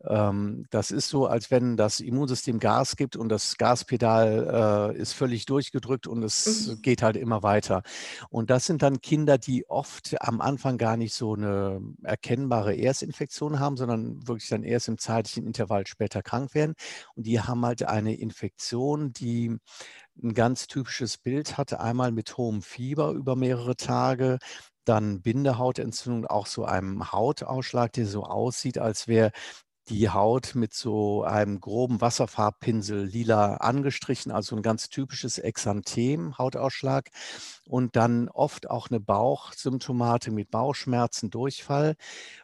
Ähm, 0.03 0.65
das 0.71 0.91
ist 0.91 1.09
so, 1.09 1.27
als 1.27 1.51
wenn 1.51 1.77
das 1.77 1.99
Immunsystem 1.99 2.59
Gas 2.59 2.95
gibt 2.95 3.15
und 3.15 3.29
das 3.29 3.57
Gaspedal 3.57 4.93
äh, 4.95 4.99
ist 4.99 5.13
völlig 5.13 5.45
durchgedrückt 5.45 6.07
und 6.07 6.23
es 6.23 6.67
mhm. 6.67 6.81
geht 6.81 7.03
halt 7.03 7.15
immer 7.15 7.43
weiter. 7.43 7.83
Und 8.29 8.49
das 8.49 8.65
sind 8.65 8.81
dann 8.81 9.01
Kinder, 9.01 9.37
die 9.37 9.69
oft 9.69 10.15
am 10.21 10.41
Anfang 10.41 10.77
gar 10.77 10.97
nicht 10.97 11.13
so 11.13 11.35
eine 11.35 11.79
erkennbare 12.03 12.75
Erstinfektion 12.75 13.59
haben, 13.59 13.77
sondern 13.77 14.27
wirklich 14.27 14.49
dann 14.49 14.63
erst 14.63 14.87
im 14.87 14.97
zeitlichen 14.97 15.45
Intervall 15.45 15.85
später 15.85 16.23
krank 16.23 16.55
werden. 16.55 16.73
Und 17.15 17.27
die 17.27 17.39
haben 17.39 17.63
halt 17.65 17.83
eine 17.83 18.15
Infektion, 18.15 18.44
die 19.13 19.57
ein 20.21 20.33
ganz 20.33 20.67
typisches 20.67 21.17
Bild 21.17 21.57
hat, 21.57 21.73
einmal 21.73 22.11
mit 22.11 22.37
hohem 22.37 22.61
Fieber 22.61 23.11
über 23.11 23.35
mehrere 23.35 23.75
Tage, 23.75 24.39
dann 24.85 25.21
Bindehautentzündung, 25.21 26.25
auch 26.27 26.47
so 26.47 26.65
einem 26.65 27.11
Hautausschlag, 27.11 27.91
der 27.93 28.05
so 28.05 28.23
aussieht, 28.23 28.77
als 28.77 29.07
wäre 29.07 29.31
die 29.89 30.09
Haut 30.09 30.55
mit 30.55 30.73
so 30.73 31.23
einem 31.23 31.59
groben 31.61 32.01
Wasserfarbpinsel 32.01 33.05
lila 33.05 33.55
angestrichen, 33.57 34.31
also 34.31 34.55
ein 34.55 34.61
ganz 34.61 34.89
typisches 34.89 35.37
Exanthem, 35.37 36.37
Hautausschlag. 36.37 37.09
Und 37.65 37.95
dann 37.95 38.29
oft 38.29 38.69
auch 38.69 38.89
eine 38.89 38.99
Bauchsymptomate 38.99 40.31
mit 40.31 40.51
Bauchschmerzen, 40.51 41.29
Durchfall. 41.29 41.95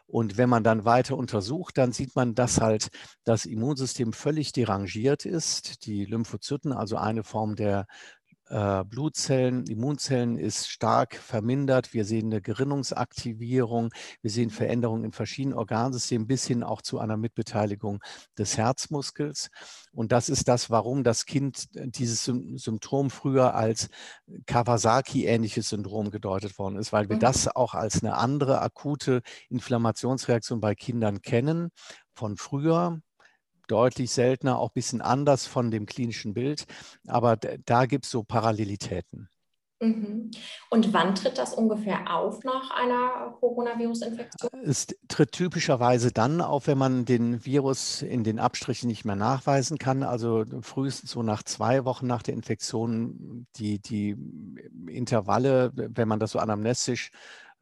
Und 0.08 0.38
wenn 0.38 0.50
man 0.50 0.64
dann 0.64 0.86
weiter 0.86 1.18
untersucht, 1.18 1.78
dann 1.78 1.92
sieht 1.94 2.16
man, 2.16 2.36
dass 2.36 2.60
halt 2.60 2.90
das 3.24 3.46
Immunsystem 3.46 4.14
völlig 4.14 4.52
derangiert 4.52 5.26
ist. 5.26 5.86
Die 5.86 6.06
Lymphozyten, 6.06 6.74
also 6.74 6.98
eine 6.98 7.24
Form 7.24 7.56
der 7.56 7.88
Blutzellen, 8.52 9.66
Immunzellen 9.68 10.38
ist 10.38 10.70
stark 10.70 11.16
vermindert. 11.16 11.94
Wir 11.94 12.04
sehen 12.04 12.26
eine 12.26 12.42
Gerinnungsaktivierung. 12.42 13.94
Wir 14.22 14.30
sehen 14.30 14.50
Veränderungen 14.50 15.06
in 15.06 15.12
verschiedenen 15.14 15.58
Organsystemen 15.58 16.28
bis 16.28 16.46
hin 16.46 16.62
auch 16.62 16.82
zu 16.82 17.00
einer 17.00 17.16
Mitbeteiligung 17.16 18.04
des 18.38 18.58
Herzmuskels. 18.58 19.50
Und 19.94 20.12
das 20.12 20.28
ist 20.28 20.50
das, 20.50 20.70
warum 20.70 21.06
das 21.06 21.26
Kind 21.26 21.70
dieses 21.74 22.26
Symptom 22.26 23.10
früher 23.10 23.56
als 23.56 23.88
Kawasaki-ähnliches 24.48 25.70
Syndrom 25.70 26.12
gedeutet 26.12 26.60
worden 26.60 26.76
ist, 26.76 26.92
weil 26.92 27.08
wir 27.08 27.16
mhm. 27.16 27.22
das 27.22 27.48
auch 27.48 27.74
als 27.74 28.04
eine 28.04 28.16
andere 28.18 28.62
akute 28.62 29.22
Inflammationsreaktion 29.50 30.60
bei 30.60 30.76
Kindern 30.76 31.22
kennen 31.22 31.72
von 32.14 32.36
früher 32.36 33.02
deutlich 33.72 34.12
seltener, 34.12 34.60
auch 34.60 34.70
ein 34.70 34.76
bisschen 34.76 35.02
anders 35.02 35.48
von 35.48 35.72
dem 35.72 35.86
klinischen 35.86 36.34
Bild. 36.34 36.66
Aber 37.08 37.38
da 37.38 37.86
gibt 37.86 38.06
es 38.06 38.12
so 38.12 38.24
Parallelitäten. 38.24 39.30
Mhm. 39.82 40.30
Und 40.70 40.94
wann 40.94 41.16
tritt 41.16 41.40
das 41.40 41.56
ungefähr 41.56 42.16
auf 42.16 42.44
nach 42.44 42.70
einer 42.70 43.36
Coronavirus-Infektion? 43.40 44.52
Es 44.64 44.86
tritt 45.08 45.32
typischerweise 45.32 46.12
dann 46.12 46.40
auf, 46.40 46.68
wenn 46.68 46.78
man 46.78 47.06
den 47.06 47.44
Virus 47.46 48.04
in 48.04 48.24
den 48.24 48.38
Abstrichen 48.38 48.88
nicht 48.88 49.06
mehr 49.06 49.16
nachweisen 49.16 49.80
kann. 49.80 50.04
Also 50.04 50.46
frühestens 50.62 51.10
so 51.10 51.24
nach 51.24 51.42
zwei 51.42 51.84
Wochen 51.84 52.06
nach 52.06 52.22
der 52.22 52.36
Infektion. 52.36 53.48
Die, 53.56 53.80
die 53.80 54.16
Intervalle, 54.88 55.72
wenn 55.74 56.08
man 56.08 56.20
das 56.20 56.32
so 56.32 56.40
anamnestisch 56.40 57.10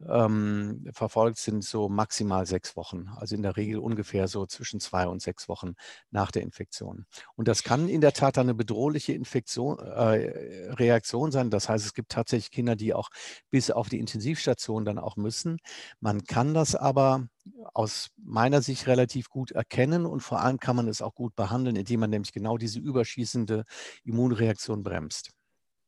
ähm, 0.08 0.86
verfolgt, 0.92 1.38
sind 1.38 1.64
so 1.64 1.88
maximal 1.88 2.46
sechs 2.46 2.76
Wochen. 2.76 3.08
Also 3.16 3.34
in 3.34 3.42
der 3.42 3.56
Regel 3.56 3.78
ungefähr 3.78 4.28
so 4.28 4.46
zwischen 4.46 4.80
zwei 4.80 5.06
und 5.06 5.22
sechs 5.22 5.48
Wochen 5.48 5.74
nach 6.10 6.30
der 6.30 6.42
Infektion. 6.42 7.06
Und 7.36 7.48
das 7.48 7.62
kann 7.62 7.88
in 7.88 8.00
der 8.00 8.12
Tat 8.12 8.38
eine 8.38 8.54
bedrohliche 8.54 9.12
Infektion, 9.12 9.78
äh, 9.78 10.72
Reaktion 10.72 11.32
sein. 11.32 11.50
Das 11.50 11.68
heißt, 11.68 11.84
es 11.84 11.94
gibt 11.94 12.12
tatsächlich 12.12 12.50
Kinder, 12.50 12.76
die 12.76 12.94
auch 12.94 13.10
bis 13.50 13.70
auf 13.70 13.88
die 13.88 13.98
Intensivstation 13.98 14.84
dann 14.84 14.98
auch 14.98 15.16
müssen. 15.16 15.58
Man 16.00 16.24
kann 16.24 16.54
das 16.54 16.74
aber 16.74 17.28
aus 17.74 18.10
meiner 18.16 18.62
Sicht 18.62 18.86
relativ 18.86 19.28
gut 19.28 19.50
erkennen 19.50 20.06
und 20.06 20.20
vor 20.20 20.40
allem 20.40 20.58
kann 20.58 20.76
man 20.76 20.88
es 20.88 21.02
auch 21.02 21.14
gut 21.14 21.34
behandeln, 21.34 21.76
indem 21.76 22.00
man 22.00 22.10
nämlich 22.10 22.32
genau 22.32 22.58
diese 22.58 22.78
überschießende 22.78 23.64
Immunreaktion 24.04 24.82
bremst. 24.82 25.30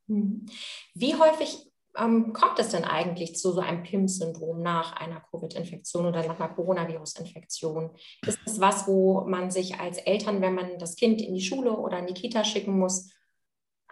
Hm. 0.08 0.46
Wie 0.94 1.14
häufig 1.14 1.71
ähm, 1.96 2.32
kommt 2.32 2.58
es 2.58 2.70
denn 2.70 2.84
eigentlich 2.84 3.36
zu 3.36 3.52
so 3.52 3.60
einem 3.60 3.82
PIMS-Syndrom 3.82 4.62
nach 4.62 4.92
einer 4.92 5.20
Covid-Infektion 5.20 6.06
oder 6.06 6.26
nach 6.26 6.40
einer 6.40 6.54
Coronavirus-Infektion? 6.54 7.90
Ist 8.26 8.38
das 8.44 8.60
was, 8.60 8.86
wo 8.86 9.22
man 9.22 9.50
sich 9.50 9.78
als 9.78 9.98
Eltern, 9.98 10.40
wenn 10.40 10.54
man 10.54 10.78
das 10.78 10.96
Kind 10.96 11.20
in 11.20 11.34
die 11.34 11.42
Schule 11.42 11.72
oder 11.76 11.98
in 11.98 12.06
die 12.06 12.14
Kita 12.14 12.44
schicken 12.44 12.78
muss, 12.78 13.10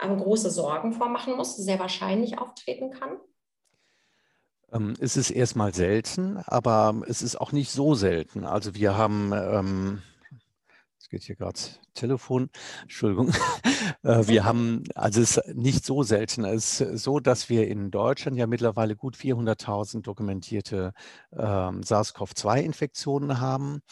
ähm, 0.00 0.19
große 0.19 0.50
Sorgen 0.50 0.92
vormachen 0.92 1.37
muss, 1.37 1.57
sehr 1.57 1.78
wahrscheinlich 1.78 2.38
auftreten 2.38 2.90
kann? 2.90 3.19
Ähm, 4.73 4.95
es 5.00 5.16
ist 5.16 5.30
erstmal 5.30 5.75
selten, 5.75 6.38
aber 6.38 7.02
es 7.07 7.23
ist 7.23 7.40
auch 7.40 7.52
nicht 7.52 7.71
so 7.71 7.95
selten. 7.95 8.45
Also 8.45 8.75
wir 8.75 8.97
haben 8.97 9.33
ähm, 9.33 10.02
geht 11.11 11.25
hier 11.25 11.37
gerade 11.37 11.59
Telefon, 12.00 12.50
Entschuldigung. 12.83 13.33
Äh, 14.02 14.28
wir 14.28 14.45
haben, 14.45 14.85
also 14.95 15.21
es 15.21 15.37
ist 15.37 15.54
nicht 15.54 15.85
so 15.85 16.02
selten, 16.02 16.45
es 16.45 16.80
ist 16.80 17.02
so, 17.02 17.19
dass 17.19 17.49
wir 17.49 17.66
in 17.66 17.90
Deutschland 17.90 18.37
ja 18.37 18.47
mittlerweile 18.47 18.95
gut 18.95 19.16
400.000 19.16 20.02
dokumentierte 20.02 20.92
ähm, 21.33 21.83
SARS-CoV-2-Infektionen 21.83 23.40
haben. 23.40 23.83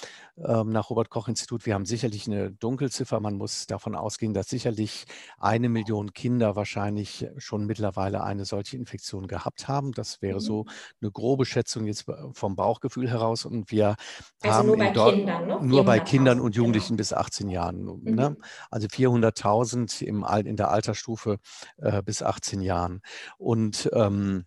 Ähm, 0.44 0.70
nach 0.70 0.90
Robert-Koch-Institut, 0.90 1.66
wir 1.66 1.74
haben 1.74 1.84
sicherlich 1.84 2.26
eine 2.26 2.52
Dunkelziffer. 2.52 3.18
Man 3.20 3.34
muss 3.34 3.66
davon 3.66 3.94
ausgehen, 3.94 4.34
dass 4.34 4.48
sicherlich 4.48 5.06
eine 5.38 5.68
Million 5.68 6.12
Kinder 6.12 6.54
wahrscheinlich 6.54 7.26
schon 7.38 7.66
mittlerweile 7.66 8.22
eine 8.22 8.44
solche 8.44 8.76
Infektion 8.76 9.26
gehabt 9.26 9.68
haben. 9.68 9.92
Das 9.92 10.22
wäre 10.22 10.40
so 10.40 10.64
mhm. 10.64 10.70
eine 11.02 11.10
grobe 11.10 11.44
Schätzung 11.44 11.86
jetzt 11.86 12.06
vom 12.32 12.56
Bauchgefühl 12.56 13.10
heraus. 13.10 13.44
Und 13.44 13.70
wir 13.70 13.96
also 14.42 14.58
haben 14.58 14.66
nur 14.68 14.76
bei 14.76 14.90
Kindern, 14.90 15.46
ne? 15.46 15.58
nur 15.62 15.84
bei 15.84 16.00
Kindern 16.00 16.40
und 16.40 16.54
Jugendlichen 16.54 16.96
genau. 16.96 16.98
bis 16.98 17.12
18 17.12 17.48
Jahren. 17.48 17.97
Ne? 18.04 18.10
Mhm. 18.10 18.16
Ne? 18.16 18.36
Also 18.70 18.88
400.000 18.88 20.02
in 20.46 20.56
der 20.56 20.70
Altersstufe 20.70 21.38
äh, 21.78 22.02
bis 22.02 22.22
18 22.22 22.60
Jahren. 22.60 23.00
Und 23.38 23.90
ähm, 23.92 24.44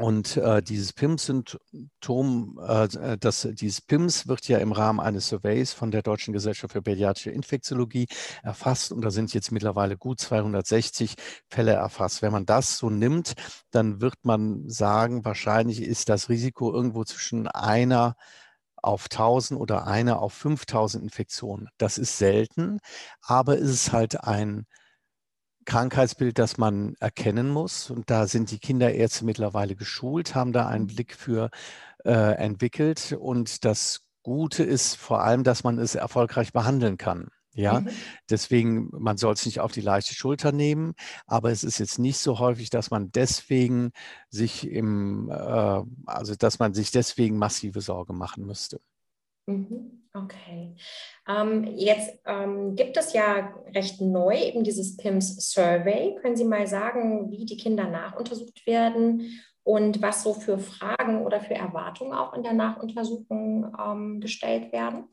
und 0.00 0.36
äh, 0.38 0.62
dieses 0.62 0.92
PIMS-Symptom, 0.94 2.58
äh, 2.66 3.18
das, 3.18 3.46
dieses 3.52 3.80
PIMS 3.82 4.28
wird 4.28 4.48
ja 4.48 4.58
im 4.58 4.72
Rahmen 4.72 4.98
eines 4.98 5.28
Surveys 5.28 5.74
von 5.74 5.90
der 5.90 6.02
Deutschen 6.02 6.32
Gesellschaft 6.32 6.72
für 6.72 6.80
Pädiatrische 6.80 7.32
Infektiologie 7.32 8.06
erfasst 8.42 8.92
und 8.92 9.04
da 9.04 9.10
sind 9.10 9.34
jetzt 9.34 9.52
mittlerweile 9.52 9.98
gut 9.98 10.20
260 10.20 11.16
Fälle 11.48 11.72
erfasst. 11.72 12.22
Wenn 12.22 12.32
man 12.32 12.46
das 12.46 12.78
so 12.78 12.88
nimmt, 12.88 13.34
dann 13.72 14.00
wird 14.00 14.14
man 14.22 14.68
sagen, 14.70 15.24
wahrscheinlich 15.24 15.82
ist 15.82 16.08
das 16.08 16.30
Risiko 16.30 16.72
irgendwo 16.72 17.04
zwischen 17.04 17.46
einer 17.48 18.16
auf 18.82 19.04
1000 19.10 19.60
oder 19.60 19.86
eine 19.86 20.18
auf 20.18 20.32
5000 20.34 21.02
Infektionen. 21.04 21.68
Das 21.78 21.98
ist 21.98 22.18
selten, 22.18 22.78
aber 23.22 23.58
es 23.58 23.70
ist 23.70 23.92
halt 23.92 24.24
ein 24.24 24.66
Krankheitsbild, 25.66 26.38
das 26.38 26.58
man 26.58 26.94
erkennen 27.00 27.48
muss. 27.48 27.90
Und 27.90 28.10
da 28.10 28.26
sind 28.26 28.50
die 28.50 28.58
Kinderärzte 28.58 29.24
mittlerweile 29.24 29.76
geschult, 29.76 30.34
haben 30.34 30.52
da 30.52 30.66
einen 30.66 30.86
Blick 30.86 31.14
für 31.14 31.50
äh, 32.04 32.10
entwickelt. 32.10 33.16
Und 33.18 33.64
das 33.64 34.00
Gute 34.22 34.64
ist 34.64 34.96
vor 34.96 35.22
allem, 35.22 35.44
dass 35.44 35.64
man 35.64 35.78
es 35.78 35.94
erfolgreich 35.94 36.52
behandeln 36.52 36.96
kann. 36.98 37.28
Ja, 37.52 37.80
mhm. 37.80 37.88
deswegen, 38.28 38.88
man 38.92 39.16
soll 39.16 39.34
es 39.34 39.44
nicht 39.44 39.60
auf 39.60 39.72
die 39.72 39.80
leichte 39.80 40.14
Schulter 40.14 40.52
nehmen, 40.52 40.94
aber 41.26 41.50
es 41.50 41.64
ist 41.64 41.78
jetzt 41.78 41.98
nicht 41.98 42.18
so 42.18 42.38
häufig, 42.38 42.70
dass 42.70 42.90
man 42.90 43.10
deswegen 43.10 43.90
sich 44.28 44.70
im, 44.70 45.28
äh, 45.30 45.82
also 46.06 46.36
dass 46.36 46.58
man 46.60 46.74
sich 46.74 46.92
deswegen 46.92 47.36
massive 47.38 47.80
Sorge 47.80 48.12
machen 48.12 48.46
müsste. 48.46 48.80
Mhm. 49.46 50.00
Okay. 50.12 50.74
Ähm, 51.28 51.64
jetzt 51.76 52.18
ähm, 52.24 52.74
gibt 52.74 52.96
es 52.96 53.12
ja 53.12 53.54
recht 53.74 54.00
neu 54.00 54.36
eben 54.36 54.64
dieses 54.64 54.96
PIMS 54.96 55.50
Survey. 55.50 56.16
Können 56.20 56.36
Sie 56.36 56.44
mal 56.44 56.66
sagen, 56.66 57.30
wie 57.30 57.44
die 57.46 57.56
Kinder 57.56 57.88
nachuntersucht 57.88 58.66
werden 58.66 59.40
und 59.62 60.02
was 60.02 60.24
so 60.24 60.34
für 60.34 60.58
Fragen 60.58 61.24
oder 61.24 61.40
für 61.40 61.54
Erwartungen 61.54 62.12
auch 62.12 62.34
in 62.34 62.42
der 62.42 62.54
Nachuntersuchung 62.54 63.72
ähm, 63.78 64.20
gestellt 64.20 64.72
werden? 64.72 65.04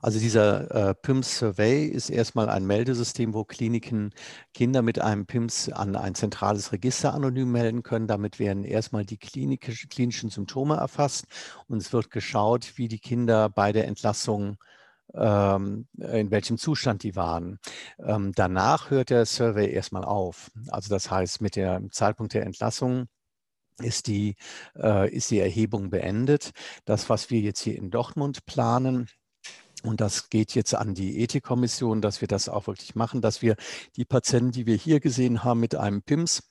Also 0.00 0.18
dieser 0.18 0.90
äh, 0.90 0.94
PIMS-Survey 0.94 1.86
ist 1.86 2.10
erstmal 2.10 2.48
ein 2.48 2.66
Meldesystem, 2.66 3.34
wo 3.34 3.44
Kliniken 3.44 4.12
Kinder 4.52 4.82
mit 4.82 5.00
einem 5.00 5.26
PIMS 5.26 5.70
an 5.70 5.96
ein 5.96 6.14
zentrales 6.14 6.72
Register 6.72 7.14
anonym 7.14 7.50
melden 7.50 7.82
können. 7.82 8.06
Damit 8.06 8.38
werden 8.38 8.64
erstmal 8.64 9.04
die 9.04 9.18
klinischen 9.18 10.30
Symptome 10.30 10.76
erfasst 10.76 11.26
und 11.68 11.78
es 11.78 11.92
wird 11.92 12.10
geschaut, 12.10 12.74
wie 12.76 12.88
die 12.88 12.98
Kinder 12.98 13.48
bei 13.48 13.72
der 13.72 13.86
Entlassung 13.86 14.58
ähm, 15.12 15.86
in 15.98 16.30
welchem 16.30 16.58
Zustand 16.58 17.02
die 17.02 17.16
waren. 17.16 17.58
Ähm, 17.98 18.32
danach 18.34 18.90
hört 18.90 19.10
der 19.10 19.26
Survey 19.26 19.70
erstmal 19.70 20.04
auf. 20.04 20.50
Also 20.68 20.88
das 20.88 21.10
heißt, 21.10 21.40
mit 21.40 21.56
dem 21.56 21.92
Zeitpunkt 21.92 22.34
der 22.34 22.44
Entlassung 22.44 23.06
ist 23.80 24.06
die, 24.06 24.36
äh, 24.76 25.10
ist 25.10 25.30
die 25.30 25.40
Erhebung 25.40 25.90
beendet. 25.90 26.52
Das, 26.84 27.08
was 27.10 27.30
wir 27.30 27.40
jetzt 27.40 27.60
hier 27.60 27.76
in 27.76 27.90
Dortmund 27.90 28.44
planen, 28.46 29.08
und 29.84 30.00
das 30.00 30.30
geht 30.30 30.54
jetzt 30.54 30.74
an 30.74 30.94
die 30.94 31.20
Ethikkommission, 31.20 32.00
dass 32.00 32.20
wir 32.20 32.28
das 32.28 32.48
auch 32.48 32.66
wirklich 32.66 32.94
machen, 32.94 33.20
dass 33.20 33.42
wir 33.42 33.56
die 33.96 34.04
Patienten, 34.04 34.50
die 34.50 34.66
wir 34.66 34.76
hier 34.76 35.00
gesehen 35.00 35.44
haben 35.44 35.60
mit 35.60 35.74
einem 35.74 36.02
PIMS, 36.02 36.42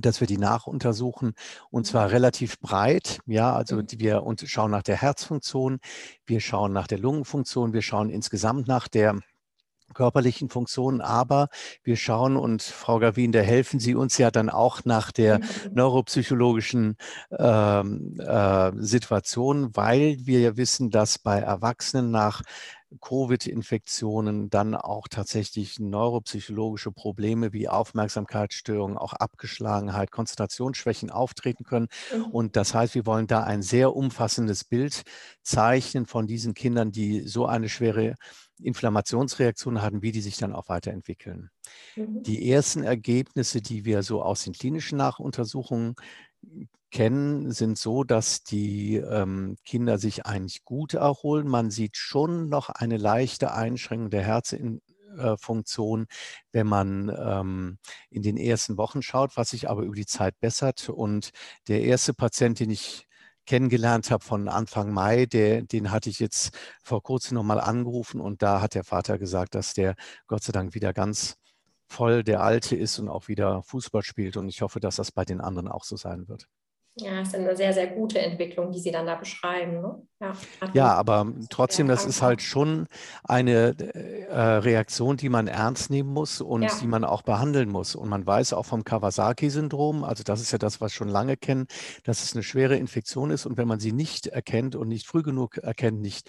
dass 0.00 0.20
wir 0.20 0.26
die 0.26 0.38
nachuntersuchen 0.38 1.32
und 1.70 1.86
zwar 1.86 2.10
relativ 2.10 2.60
breit. 2.60 3.20
Ja, 3.26 3.54
also 3.54 3.76
mhm. 3.76 3.86
wir 3.96 4.22
schauen 4.44 4.70
nach 4.70 4.82
der 4.82 4.96
Herzfunktion, 4.96 5.80
wir 6.26 6.40
schauen 6.40 6.72
nach 6.72 6.86
der 6.86 6.98
Lungenfunktion, 6.98 7.72
wir 7.72 7.82
schauen 7.82 8.10
insgesamt 8.10 8.68
nach 8.68 8.88
der 8.88 9.18
körperlichen 9.94 10.48
Funktionen, 10.48 11.00
aber 11.00 11.48
wir 11.82 11.96
schauen 11.96 12.36
und 12.36 12.62
Frau 12.62 12.98
Gavin, 12.98 13.32
da 13.32 13.40
helfen 13.40 13.80
Sie 13.80 13.94
uns 13.94 14.18
ja 14.18 14.30
dann 14.30 14.50
auch 14.50 14.84
nach 14.84 15.12
der 15.12 15.38
mhm. 15.38 15.44
neuropsychologischen 15.74 16.96
ähm, 17.38 18.16
äh, 18.18 18.72
Situation, 18.76 19.70
weil 19.74 20.16
wir 20.20 20.40
ja 20.40 20.56
wissen, 20.56 20.90
dass 20.90 21.18
bei 21.18 21.38
Erwachsenen 21.38 22.10
nach 22.10 22.42
Covid-Infektionen 23.00 24.50
dann 24.50 24.74
auch 24.74 25.06
tatsächlich 25.08 25.78
neuropsychologische 25.78 26.90
Probleme 26.90 27.52
wie 27.52 27.68
Aufmerksamkeitsstörungen, 27.68 28.98
auch 28.98 29.12
Abgeschlagenheit, 29.12 30.10
Konzentrationsschwächen 30.10 31.10
auftreten 31.10 31.64
können. 31.64 31.88
Mhm. 32.14 32.24
Und 32.24 32.56
das 32.56 32.74
heißt, 32.74 32.94
wir 32.94 33.06
wollen 33.06 33.26
da 33.26 33.44
ein 33.44 33.62
sehr 33.62 33.94
umfassendes 33.94 34.64
Bild 34.64 35.02
zeichnen 35.42 36.06
von 36.06 36.26
diesen 36.26 36.54
Kindern, 36.54 36.90
die 36.90 37.20
so 37.20 37.46
eine 37.46 37.68
schwere 37.68 38.14
Inflammationsreaktionen 38.62 39.82
hatten, 39.82 40.02
wie 40.02 40.12
die 40.12 40.20
sich 40.20 40.36
dann 40.36 40.52
auch 40.52 40.68
weiterentwickeln. 40.68 41.50
Mhm. 41.96 42.22
Die 42.22 42.50
ersten 42.50 42.82
Ergebnisse, 42.82 43.60
die 43.60 43.84
wir 43.84 44.02
so 44.02 44.22
aus 44.22 44.44
den 44.44 44.52
klinischen 44.52 44.98
Nachuntersuchungen 44.98 45.94
kennen, 46.90 47.52
sind 47.52 47.78
so, 47.78 48.04
dass 48.04 48.42
die 48.42 48.96
ähm, 48.96 49.56
Kinder 49.64 49.98
sich 49.98 50.26
eigentlich 50.26 50.64
gut 50.64 50.94
erholen. 50.94 51.46
Man 51.46 51.70
sieht 51.70 51.96
schon 51.96 52.48
noch 52.48 52.68
eine 52.68 52.96
leichte 52.96 53.52
Einschränkung 53.54 54.10
der 54.10 54.22
Herzfunktion, 54.22 56.06
wenn 56.52 56.66
man 56.66 57.14
ähm, 57.16 57.78
in 58.10 58.22
den 58.22 58.36
ersten 58.36 58.76
Wochen 58.76 59.02
schaut, 59.02 59.36
was 59.36 59.50
sich 59.50 59.70
aber 59.70 59.82
über 59.82 59.94
die 59.94 60.06
Zeit 60.06 60.38
bessert. 60.40 60.88
Und 60.88 61.30
der 61.68 61.82
erste 61.82 62.12
Patient, 62.12 62.58
den 62.58 62.70
ich 62.70 63.06
kennengelernt 63.50 64.12
habe 64.12 64.22
von 64.22 64.48
Anfang 64.48 64.92
Mai, 64.92 65.26
der, 65.26 65.62
den 65.62 65.90
hatte 65.90 66.08
ich 66.08 66.20
jetzt 66.20 66.56
vor 66.84 67.02
kurzem 67.02 67.34
nochmal 67.34 67.60
angerufen 67.60 68.20
und 68.20 68.42
da 68.42 68.60
hat 68.60 68.76
der 68.76 68.84
Vater 68.84 69.18
gesagt, 69.18 69.56
dass 69.56 69.74
der 69.74 69.96
Gott 70.28 70.44
sei 70.44 70.52
Dank 70.52 70.72
wieder 70.76 70.92
ganz 70.92 71.34
voll 71.88 72.22
der 72.22 72.42
Alte 72.42 72.76
ist 72.76 73.00
und 73.00 73.08
auch 73.08 73.26
wieder 73.26 73.64
Fußball 73.64 74.04
spielt. 74.04 74.36
Und 74.36 74.48
ich 74.48 74.62
hoffe, 74.62 74.78
dass 74.78 74.94
das 74.96 75.10
bei 75.10 75.24
den 75.24 75.40
anderen 75.40 75.66
auch 75.66 75.82
so 75.82 75.96
sein 75.96 76.28
wird. 76.28 76.46
Ja, 76.96 77.20
das 77.20 77.28
ist 77.28 77.34
eine 77.34 77.56
sehr, 77.56 77.72
sehr 77.72 77.86
gute 77.86 78.18
Entwicklung, 78.18 78.72
die 78.72 78.80
Sie 78.80 78.90
dann 78.90 79.06
da 79.06 79.14
beschreiben. 79.14 79.80
Ne? 79.80 80.02
Ja, 80.20 80.32
ja, 80.74 80.92
aber 80.94 81.32
trotzdem, 81.48 81.88
das 81.88 82.04
ist 82.04 82.20
halt 82.20 82.42
schon 82.42 82.86
eine 83.24 83.74
äh, 83.78 84.36
Reaktion, 84.36 85.16
die 85.16 85.28
man 85.28 85.46
ernst 85.46 85.90
nehmen 85.90 86.12
muss 86.12 86.40
und 86.40 86.62
ja. 86.62 86.70
die 86.80 86.86
man 86.86 87.04
auch 87.04 87.22
behandeln 87.22 87.70
muss. 87.70 87.94
Und 87.94 88.08
man 88.08 88.26
weiß 88.26 88.52
auch 88.52 88.66
vom 88.66 88.84
Kawasaki-Syndrom, 88.84 90.04
also 90.04 90.24
das 90.24 90.40
ist 90.40 90.50
ja 90.50 90.58
das, 90.58 90.80
was 90.80 90.92
wir 90.92 90.96
schon 90.96 91.08
lange 91.08 91.36
kennen, 91.36 91.66
dass 92.04 92.22
es 92.22 92.34
eine 92.34 92.42
schwere 92.42 92.76
Infektion 92.76 93.30
ist. 93.30 93.46
Und 93.46 93.56
wenn 93.56 93.68
man 93.68 93.80
sie 93.80 93.92
nicht 93.92 94.26
erkennt 94.26 94.74
und 94.74 94.88
nicht 94.88 95.06
früh 95.06 95.22
genug 95.22 95.58
erkennt, 95.58 96.00
nicht 96.00 96.28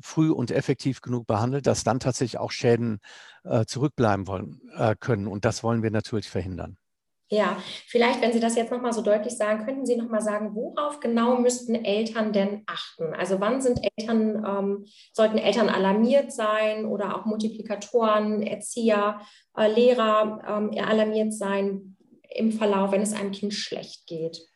früh 0.00 0.30
und 0.30 0.50
effektiv 0.50 1.00
genug 1.00 1.26
behandelt, 1.26 1.66
dass 1.66 1.84
dann 1.84 2.00
tatsächlich 2.00 2.38
auch 2.38 2.50
Schäden 2.50 3.00
äh, 3.44 3.64
zurückbleiben 3.64 4.26
wollen, 4.26 4.60
äh, 4.76 4.94
können. 4.98 5.26
Und 5.26 5.44
das 5.44 5.62
wollen 5.62 5.82
wir 5.82 5.90
natürlich 5.90 6.30
verhindern. 6.30 6.76
Ja, 7.32 7.56
vielleicht, 7.86 8.20
wenn 8.20 8.34
Sie 8.34 8.40
das 8.40 8.56
jetzt 8.56 8.70
nochmal 8.70 8.92
so 8.92 9.00
deutlich 9.00 9.34
sagen, 9.38 9.64
könnten 9.64 9.86
Sie 9.86 9.96
nochmal 9.96 10.20
sagen, 10.20 10.54
worauf 10.54 11.00
genau 11.00 11.36
müssten 11.36 11.74
Eltern 11.74 12.34
denn 12.34 12.62
achten? 12.66 13.14
Also 13.14 13.40
wann 13.40 13.62
sind 13.62 13.80
Eltern, 13.96 14.44
ähm, 14.46 14.84
sollten 15.14 15.38
Eltern 15.38 15.70
alarmiert 15.70 16.30
sein 16.30 16.84
oder 16.84 17.16
auch 17.16 17.24
Multiplikatoren, 17.24 18.42
Erzieher, 18.42 19.22
äh, 19.56 19.66
Lehrer 19.72 20.42
ähm, 20.46 20.78
alarmiert 20.78 21.32
sein 21.32 21.96
im 22.28 22.52
Verlauf, 22.52 22.92
wenn 22.92 23.00
es 23.00 23.14
einem 23.14 23.32
Kind 23.32 23.54
schlecht 23.54 24.06
geht? 24.06 24.51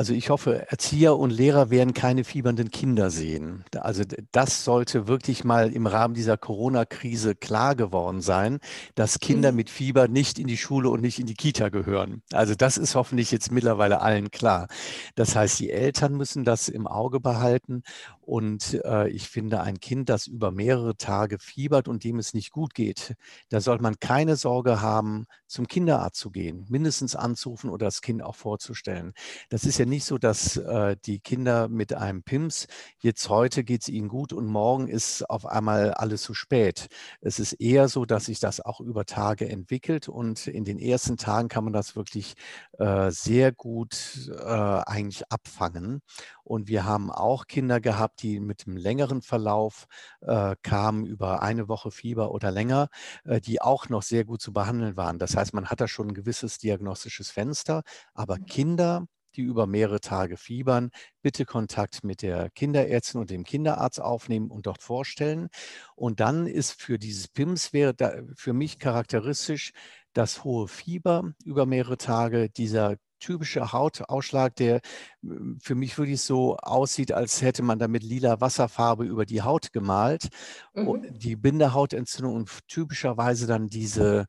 Also 0.00 0.14
ich 0.14 0.30
hoffe, 0.30 0.66
Erzieher 0.70 1.18
und 1.18 1.28
Lehrer 1.28 1.68
werden 1.68 1.92
keine 1.92 2.24
fiebernden 2.24 2.70
Kinder 2.70 3.10
sehen. 3.10 3.64
Also 3.76 4.02
das 4.32 4.64
sollte 4.64 5.08
wirklich 5.08 5.44
mal 5.44 5.70
im 5.74 5.86
Rahmen 5.86 6.14
dieser 6.14 6.38
Corona-Krise 6.38 7.34
klar 7.34 7.74
geworden 7.74 8.22
sein, 8.22 8.60
dass 8.94 9.18
Kinder 9.18 9.50
mhm. 9.50 9.56
mit 9.56 9.68
Fieber 9.68 10.08
nicht 10.08 10.38
in 10.38 10.46
die 10.46 10.56
Schule 10.56 10.88
und 10.88 11.02
nicht 11.02 11.18
in 11.18 11.26
die 11.26 11.34
Kita 11.34 11.68
gehören. 11.68 12.22
Also 12.32 12.54
das 12.54 12.78
ist 12.78 12.94
hoffentlich 12.94 13.30
jetzt 13.30 13.52
mittlerweile 13.52 14.00
allen 14.00 14.30
klar. 14.30 14.68
Das 15.16 15.36
heißt, 15.36 15.60
die 15.60 15.68
Eltern 15.68 16.16
müssen 16.16 16.44
das 16.44 16.70
im 16.70 16.86
Auge 16.86 17.20
behalten 17.20 17.82
und 18.30 18.80
äh, 18.84 19.08
ich 19.08 19.28
finde, 19.28 19.60
ein 19.60 19.80
Kind, 19.80 20.08
das 20.08 20.28
über 20.28 20.52
mehrere 20.52 20.96
Tage 20.96 21.40
fiebert 21.40 21.88
und 21.88 22.04
dem 22.04 22.20
es 22.20 22.32
nicht 22.32 22.52
gut 22.52 22.74
geht, 22.74 23.16
da 23.48 23.60
soll 23.60 23.80
man 23.80 23.98
keine 23.98 24.36
Sorge 24.36 24.80
haben, 24.80 25.26
zum 25.48 25.66
Kinderarzt 25.66 26.20
zu 26.20 26.30
gehen, 26.30 26.64
mindestens 26.68 27.16
anzurufen 27.16 27.70
oder 27.70 27.86
das 27.86 28.02
Kind 28.02 28.22
auch 28.22 28.36
vorzustellen. 28.36 29.14
Das 29.48 29.64
ist 29.64 29.78
ja 29.78 29.84
nicht 29.84 30.04
so, 30.04 30.16
dass 30.16 30.56
äh, 30.56 30.96
die 31.04 31.18
Kinder 31.18 31.66
mit 31.66 31.92
einem 31.92 32.22
PIMS 32.22 32.68
jetzt 33.00 33.28
heute 33.28 33.64
geht 33.64 33.82
es 33.82 33.88
ihnen 33.88 34.06
gut 34.06 34.32
und 34.32 34.46
morgen 34.46 34.86
ist 34.86 35.28
auf 35.28 35.44
einmal 35.44 35.92
alles 35.94 36.22
zu 36.22 36.32
spät. 36.32 36.86
Es 37.20 37.40
ist 37.40 37.54
eher 37.54 37.88
so, 37.88 38.04
dass 38.04 38.26
sich 38.26 38.38
das 38.38 38.60
auch 38.60 38.78
über 38.78 39.06
Tage 39.06 39.48
entwickelt 39.48 40.08
und 40.08 40.46
in 40.46 40.62
den 40.62 40.78
ersten 40.78 41.16
Tagen 41.16 41.48
kann 41.48 41.64
man 41.64 41.72
das 41.72 41.96
wirklich 41.96 42.34
äh, 42.78 43.10
sehr 43.10 43.50
gut 43.50 44.30
äh, 44.38 44.44
eigentlich 44.44 45.24
abfangen. 45.32 46.00
Und 46.44 46.68
wir 46.68 46.84
haben 46.84 47.10
auch 47.10 47.46
Kinder 47.46 47.80
gehabt, 47.80 48.19
die 48.22 48.40
mit 48.40 48.66
einem 48.66 48.76
längeren 48.76 49.22
Verlauf 49.22 49.86
äh, 50.20 50.56
kamen, 50.62 51.06
über 51.06 51.42
eine 51.42 51.68
Woche 51.68 51.90
Fieber 51.90 52.32
oder 52.32 52.50
länger, 52.50 52.88
äh, 53.24 53.40
die 53.40 53.60
auch 53.60 53.88
noch 53.88 54.02
sehr 54.02 54.24
gut 54.24 54.40
zu 54.40 54.52
behandeln 54.52 54.96
waren. 54.96 55.18
Das 55.18 55.36
heißt, 55.36 55.54
man 55.54 55.66
hat 55.66 55.80
da 55.80 55.88
schon 55.88 56.08
ein 56.08 56.14
gewisses 56.14 56.58
diagnostisches 56.58 57.30
Fenster, 57.30 57.82
aber 58.14 58.38
mhm. 58.38 58.46
Kinder, 58.46 59.06
die 59.36 59.42
über 59.42 59.66
mehrere 59.66 60.00
Tage 60.00 60.36
fiebern, 60.36 60.90
bitte 61.22 61.44
Kontakt 61.44 62.02
mit 62.04 62.22
der 62.22 62.50
Kinderärztin 62.50 63.20
und 63.20 63.30
dem 63.30 63.44
Kinderarzt 63.44 64.00
aufnehmen 64.00 64.50
und 64.50 64.66
dort 64.66 64.82
vorstellen. 64.82 65.48
Und 65.94 66.20
dann 66.20 66.46
ist 66.46 66.80
für 66.80 66.98
dieses 66.98 67.28
PIMS 67.28 67.72
wäre 67.72 67.94
da 67.94 68.12
für 68.34 68.52
mich 68.52 68.78
charakteristisch 68.78 69.72
das 70.12 70.44
hohe 70.44 70.66
Fieber 70.68 71.32
über 71.44 71.66
mehrere 71.66 71.96
Tage, 71.96 72.50
dieser 72.50 72.96
typische 73.20 73.72
Hautausschlag, 73.72 74.56
der 74.56 74.80
hm, 75.22 75.58
für 75.62 75.74
mich 75.74 75.96
wirklich 75.96 76.20
so 76.20 76.56
aussieht, 76.56 77.12
als 77.12 77.42
hätte 77.42 77.62
man 77.62 77.78
damit 77.78 78.02
lila 78.02 78.40
Wasserfarbe 78.40 79.04
über 79.04 79.26
die 79.26 79.42
Haut 79.42 79.72
gemalt. 79.72 80.28
Mhm. 80.74 81.18
Die 81.18 81.36
Bindehautentzündung 81.36 82.34
und 82.34 82.50
typischerweise 82.66 83.46
dann 83.46 83.68
diese 83.68 84.26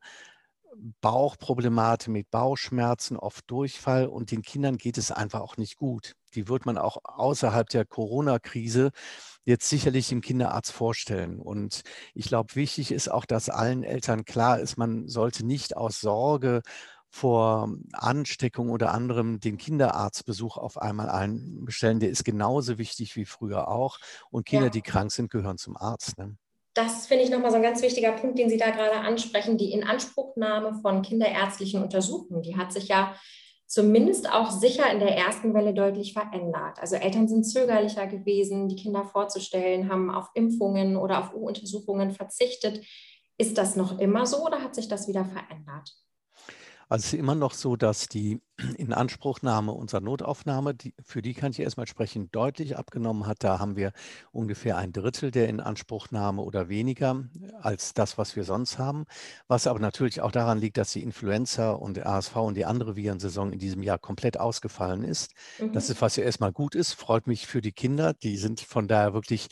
Bauchproblematik, 1.00 2.08
mit 2.08 2.30
Bauchschmerzen, 2.30 3.16
oft 3.16 3.50
Durchfall 3.50 4.06
und 4.06 4.30
den 4.30 4.42
Kindern 4.42 4.78
geht 4.78 4.98
es 4.98 5.10
einfach 5.10 5.40
auch 5.40 5.56
nicht 5.56 5.76
gut. 5.76 6.14
Die 6.34 6.48
wird 6.48 6.66
man 6.66 6.78
auch 6.78 6.98
außerhalb 7.04 7.68
der 7.68 7.84
Corona-Krise 7.84 8.90
jetzt 9.44 9.68
sicherlich 9.68 10.08
dem 10.08 10.20
Kinderarzt 10.20 10.72
vorstellen. 10.72 11.38
Und 11.40 11.82
ich 12.14 12.26
glaube, 12.26 12.54
wichtig 12.54 12.90
ist 12.90 13.10
auch, 13.10 13.26
dass 13.26 13.48
allen 13.48 13.82
Eltern 13.82 14.24
klar 14.24 14.60
ist, 14.60 14.76
man 14.76 15.08
sollte 15.08 15.44
nicht 15.44 15.76
aus 15.76 16.00
Sorge 16.00 16.62
vor 17.14 17.68
Ansteckung 17.92 18.70
oder 18.70 18.92
anderem 18.94 19.38
den 19.38 19.58
Kinderarztbesuch 19.58 20.56
auf 20.56 20.78
einmal 20.78 21.10
einbestellen. 21.10 22.00
Der 22.00 22.08
ist 22.08 22.24
genauso 22.24 22.78
wichtig 22.78 23.16
wie 23.16 23.26
früher 23.26 23.68
auch. 23.68 23.98
Und 24.30 24.46
Kinder, 24.46 24.66
ja. 24.66 24.70
die 24.70 24.80
krank 24.80 25.12
sind, 25.12 25.30
gehören 25.30 25.58
zum 25.58 25.76
Arzt. 25.76 26.16
Ne? 26.16 26.36
Das 26.72 27.06
finde 27.06 27.24
ich 27.24 27.30
nochmal 27.30 27.50
so 27.50 27.58
ein 27.58 27.62
ganz 27.62 27.82
wichtiger 27.82 28.12
Punkt, 28.12 28.38
den 28.38 28.48
Sie 28.48 28.56
da 28.56 28.70
gerade 28.70 28.96
ansprechen. 29.00 29.58
Die 29.58 29.72
Inanspruchnahme 29.72 30.80
von 30.80 31.02
kinderärztlichen 31.02 31.82
Untersuchungen, 31.82 32.40
die 32.40 32.56
hat 32.56 32.72
sich 32.72 32.88
ja 32.88 33.14
zumindest 33.66 34.32
auch 34.32 34.50
sicher 34.50 34.90
in 34.90 34.98
der 34.98 35.14
ersten 35.14 35.52
Welle 35.52 35.74
deutlich 35.74 36.14
verändert. 36.14 36.78
Also 36.80 36.96
Eltern 36.96 37.28
sind 37.28 37.44
zögerlicher 37.44 38.06
gewesen, 38.06 38.68
die 38.68 38.76
Kinder 38.76 39.04
vorzustellen, 39.04 39.90
haben 39.90 40.10
auf 40.10 40.30
Impfungen 40.32 40.96
oder 40.96 41.20
auf 41.20 41.34
U-Untersuchungen 41.34 42.12
verzichtet. 42.12 42.82
Ist 43.36 43.58
das 43.58 43.76
noch 43.76 43.98
immer 43.98 44.24
so 44.24 44.46
oder 44.46 44.62
hat 44.62 44.74
sich 44.74 44.88
das 44.88 45.08
wieder 45.08 45.26
verändert? 45.26 45.94
Also 46.92 47.04
es 47.06 47.12
ist 47.14 47.18
immer 47.20 47.34
noch 47.34 47.54
so, 47.54 47.74
dass 47.74 48.06
die 48.06 48.42
Inanspruchnahme 48.76 49.72
unserer 49.72 50.00
Notaufnahme, 50.00 50.74
die, 50.74 50.94
für 51.02 51.22
die 51.22 51.34
kann 51.34 51.52
ich 51.52 51.60
erstmal 51.60 51.86
sprechen, 51.86 52.30
deutlich 52.32 52.76
abgenommen 52.76 53.26
hat. 53.26 53.44
Da 53.44 53.58
haben 53.58 53.76
wir 53.76 53.92
ungefähr 54.32 54.76
ein 54.76 54.92
Drittel 54.92 55.30
der 55.30 55.48
Inanspruchnahme 55.48 56.42
oder 56.42 56.68
weniger 56.68 57.24
als 57.60 57.94
das, 57.94 58.18
was 58.18 58.36
wir 58.36 58.44
sonst 58.44 58.78
haben. 58.78 59.04
Was 59.48 59.66
aber 59.66 59.78
natürlich 59.78 60.20
auch 60.20 60.32
daran 60.32 60.58
liegt, 60.58 60.76
dass 60.76 60.92
die 60.92 61.02
Influenza 61.02 61.72
und 61.72 61.96
der 61.96 62.06
ASV 62.06 62.36
und 62.36 62.54
die 62.54 62.64
andere 62.64 62.96
Virensaison 62.96 63.52
in 63.52 63.58
diesem 63.58 63.82
Jahr 63.82 63.98
komplett 63.98 64.38
ausgefallen 64.38 65.04
ist. 65.04 65.32
Mhm. 65.58 65.72
Das 65.72 65.90
ist, 65.90 66.00
was 66.00 66.16
ja 66.16 66.24
erstmal 66.24 66.52
gut 66.52 66.74
ist, 66.74 66.94
freut 66.94 67.26
mich 67.26 67.46
für 67.46 67.60
die 67.60 67.72
Kinder. 67.72 68.14
Die 68.14 68.36
sind 68.36 68.60
von 68.60 68.88
daher 68.88 69.14
wirklich 69.14 69.48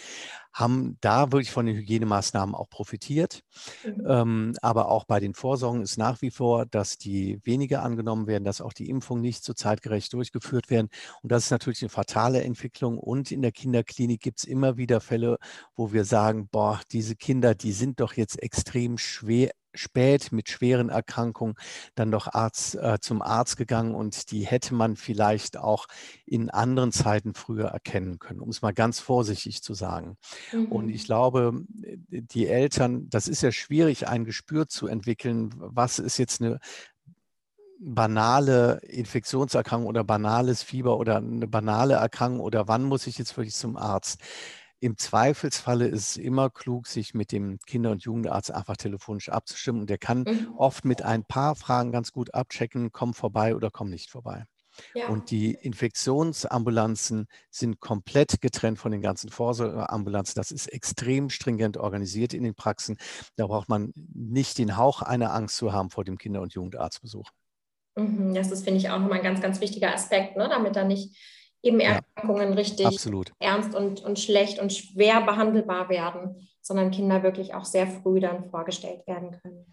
haben 0.53 0.99
da 1.01 1.31
wirklich 1.33 1.53
von 1.53 1.67
den 1.67 1.77
Hygienemaßnahmen 1.77 2.55
auch 2.55 2.69
profitiert. 2.69 3.43
Mhm. 3.85 4.07
Ähm, 4.07 4.57
aber 4.63 4.89
auch 4.89 5.05
bei 5.05 5.21
den 5.21 5.35
Vorsorgen 5.35 5.83
ist 5.83 5.97
nach 5.97 6.23
wie 6.23 6.31
vor, 6.31 6.67
dass 6.67 6.99
die 6.99 7.41
weniger 7.45 7.83
angenommen 7.83 8.27
werden, 8.27 8.45
dass 8.45 8.61
auch 8.61 8.73
die 8.73 8.89
Impfungen 8.89 9.00
nicht 9.09 9.45
so 9.45 9.55
zeitgerecht 9.55 10.13
durchgeführt 10.13 10.71
werden. 10.71 10.89
Und 11.23 11.33
das 11.33 11.45
ist 11.45 11.51
natürlich 11.51 11.83
eine 11.83 11.89
fatale 11.89 12.43
Entwicklung. 12.43 12.99
Und 12.99 13.31
in 13.31 13.43
der 13.43 13.53
Kinderklinik 13.53 14.21
gibt 14.21 14.39
es 14.41 14.45
immer 14.45 14.77
wieder 14.77 15.01
Fälle, 15.01 15.39
wo 15.77 15.93
wir 15.93 16.05
sagen, 16.05 16.49
boah, 16.51 16.81
diese 16.93 17.17
Kinder, 17.17 17.55
die 17.55 17.73
sind 17.73 18.01
doch 18.01 18.15
jetzt 18.15 18.43
extrem 18.43 18.99
schwer 18.99 19.51
spät 19.75 20.33
mit 20.33 20.49
schweren 20.49 20.89
Erkrankungen 20.89 21.55
dann 21.95 22.11
doch 22.11 22.27
Arzt, 22.33 22.75
äh, 22.75 22.99
zum 23.01 23.23
Arzt 23.23 23.57
gegangen 23.57 23.95
und 23.95 24.31
die 24.31 24.47
hätte 24.47 24.75
man 24.75 24.97
vielleicht 24.97 25.57
auch 25.57 25.87
in 26.27 26.51
anderen 26.51 26.93
Zeiten 26.93 27.35
früher 27.35 27.69
erkennen 27.69 28.19
können, 28.19 28.41
um 28.41 28.49
es 28.51 28.63
mal 28.63 28.73
ganz 28.73 29.01
vorsichtig 29.01 29.63
zu 29.63 29.75
sagen. 29.75 30.17
Mhm. 30.53 30.67
Und 30.67 30.89
ich 30.89 31.05
glaube, 31.05 31.53
die 31.69 32.49
Eltern, 32.49 33.09
das 33.11 33.29
ist 33.29 33.43
ja 33.43 33.53
schwierig, 33.53 34.09
ein 34.09 34.25
Gespür 34.25 34.69
zu 34.69 34.87
entwickeln, 34.87 35.55
was 35.57 35.99
ist 35.99 36.19
jetzt 36.19 36.41
eine 36.41 36.59
banale 37.81 38.81
Infektionserkrankung 38.83 39.89
oder 39.89 40.05
banales 40.05 40.63
Fieber 40.63 40.99
oder 40.99 41.17
eine 41.17 41.49
banale 41.49 41.95
Erkrankung 41.95 42.41
oder 42.41 42.69
wann 42.69 42.85
muss 42.85 43.07
ich 43.07 43.19
jetzt 43.19 43.37
wirklich 43.37 43.55
zum 43.55 43.77
Arzt? 43.77 44.21
Im 44.81 44.97
Zweifelsfalle 44.97 45.89
ist 45.89 46.11
es 46.11 46.17
immer 46.17 46.49
klug, 46.49 46.87
sich 46.87 47.13
mit 47.13 47.33
dem 47.33 47.59
Kinder- 47.67 47.91
und 47.91 48.03
Jugendarzt 48.03 48.51
einfach 48.51 48.77
telefonisch 48.77 49.29
abzustimmen. 49.29 49.83
Und 49.83 49.91
der 49.91 49.99
kann 49.99 50.21
mhm. 50.21 50.55
oft 50.57 50.87
mit 50.87 51.03
ein 51.03 51.25
paar 51.25 51.55
Fragen 51.55 51.93
ganz 51.93 52.13
gut 52.13 52.33
abchecken, 52.33 52.91
komm 52.91 53.13
vorbei 53.13 53.55
oder 53.55 53.71
komm 53.71 53.91
nicht 53.91 54.11
vorbei. 54.11 54.47
Ja. 54.95 55.09
Und 55.09 55.31
die 55.31 55.53
Infektionsambulanzen 55.53 57.27
sind 57.51 57.81
komplett 57.81 58.41
getrennt 58.41 58.79
von 58.79 58.93
den 58.93 59.03
ganzen 59.03 59.31
Vorsorgeambulanzen. 59.31 60.35
Das 60.37 60.51
ist 60.51 60.67
extrem 60.69 61.29
stringent 61.29 61.77
organisiert 61.77 62.33
in 62.33 62.45
den 62.45 62.55
Praxen. 62.55 62.97
Da 63.37 63.47
braucht 63.47 63.69
man 63.69 63.93
nicht 63.95 64.57
den 64.57 64.79
Hauch 64.79 65.03
einer 65.03 65.35
Angst 65.35 65.57
zu 65.57 65.73
haben 65.73 65.91
vor 65.91 66.05
dem 66.05 66.17
Kinder- 66.17 66.41
und 66.41 66.55
Jugendarztbesuch. 66.55 67.31
Mhm, 68.01 68.35
das 68.35 68.51
ist, 68.51 68.65
finde 68.65 68.79
ich, 68.81 68.91
auch 68.91 68.99
nochmal 68.99 69.19
ein 69.19 69.25
ganz, 69.25 69.41
ganz 69.41 69.61
wichtiger 69.61 69.93
Aspekt, 69.93 70.37
ne? 70.37 70.49
damit 70.49 70.77
da 70.77 70.85
nicht 70.85 71.17
eben 71.63 71.81
Erkrankungen 71.81 72.51
ja, 72.51 72.55
richtig 72.55 72.87
absolut. 72.87 73.33
ernst 73.39 73.75
und, 73.75 74.03
und 74.03 74.19
schlecht 74.19 74.59
und 74.59 74.73
schwer 74.73 75.21
behandelbar 75.21 75.89
werden, 75.89 76.49
sondern 76.63 76.91
Kinder 76.91 77.23
wirklich 77.23 77.55
auch 77.55 77.65
sehr 77.65 77.87
früh 77.87 78.21
dann 78.21 78.45
vorgestellt 78.45 79.07
werden 79.07 79.33
können. 79.43 79.67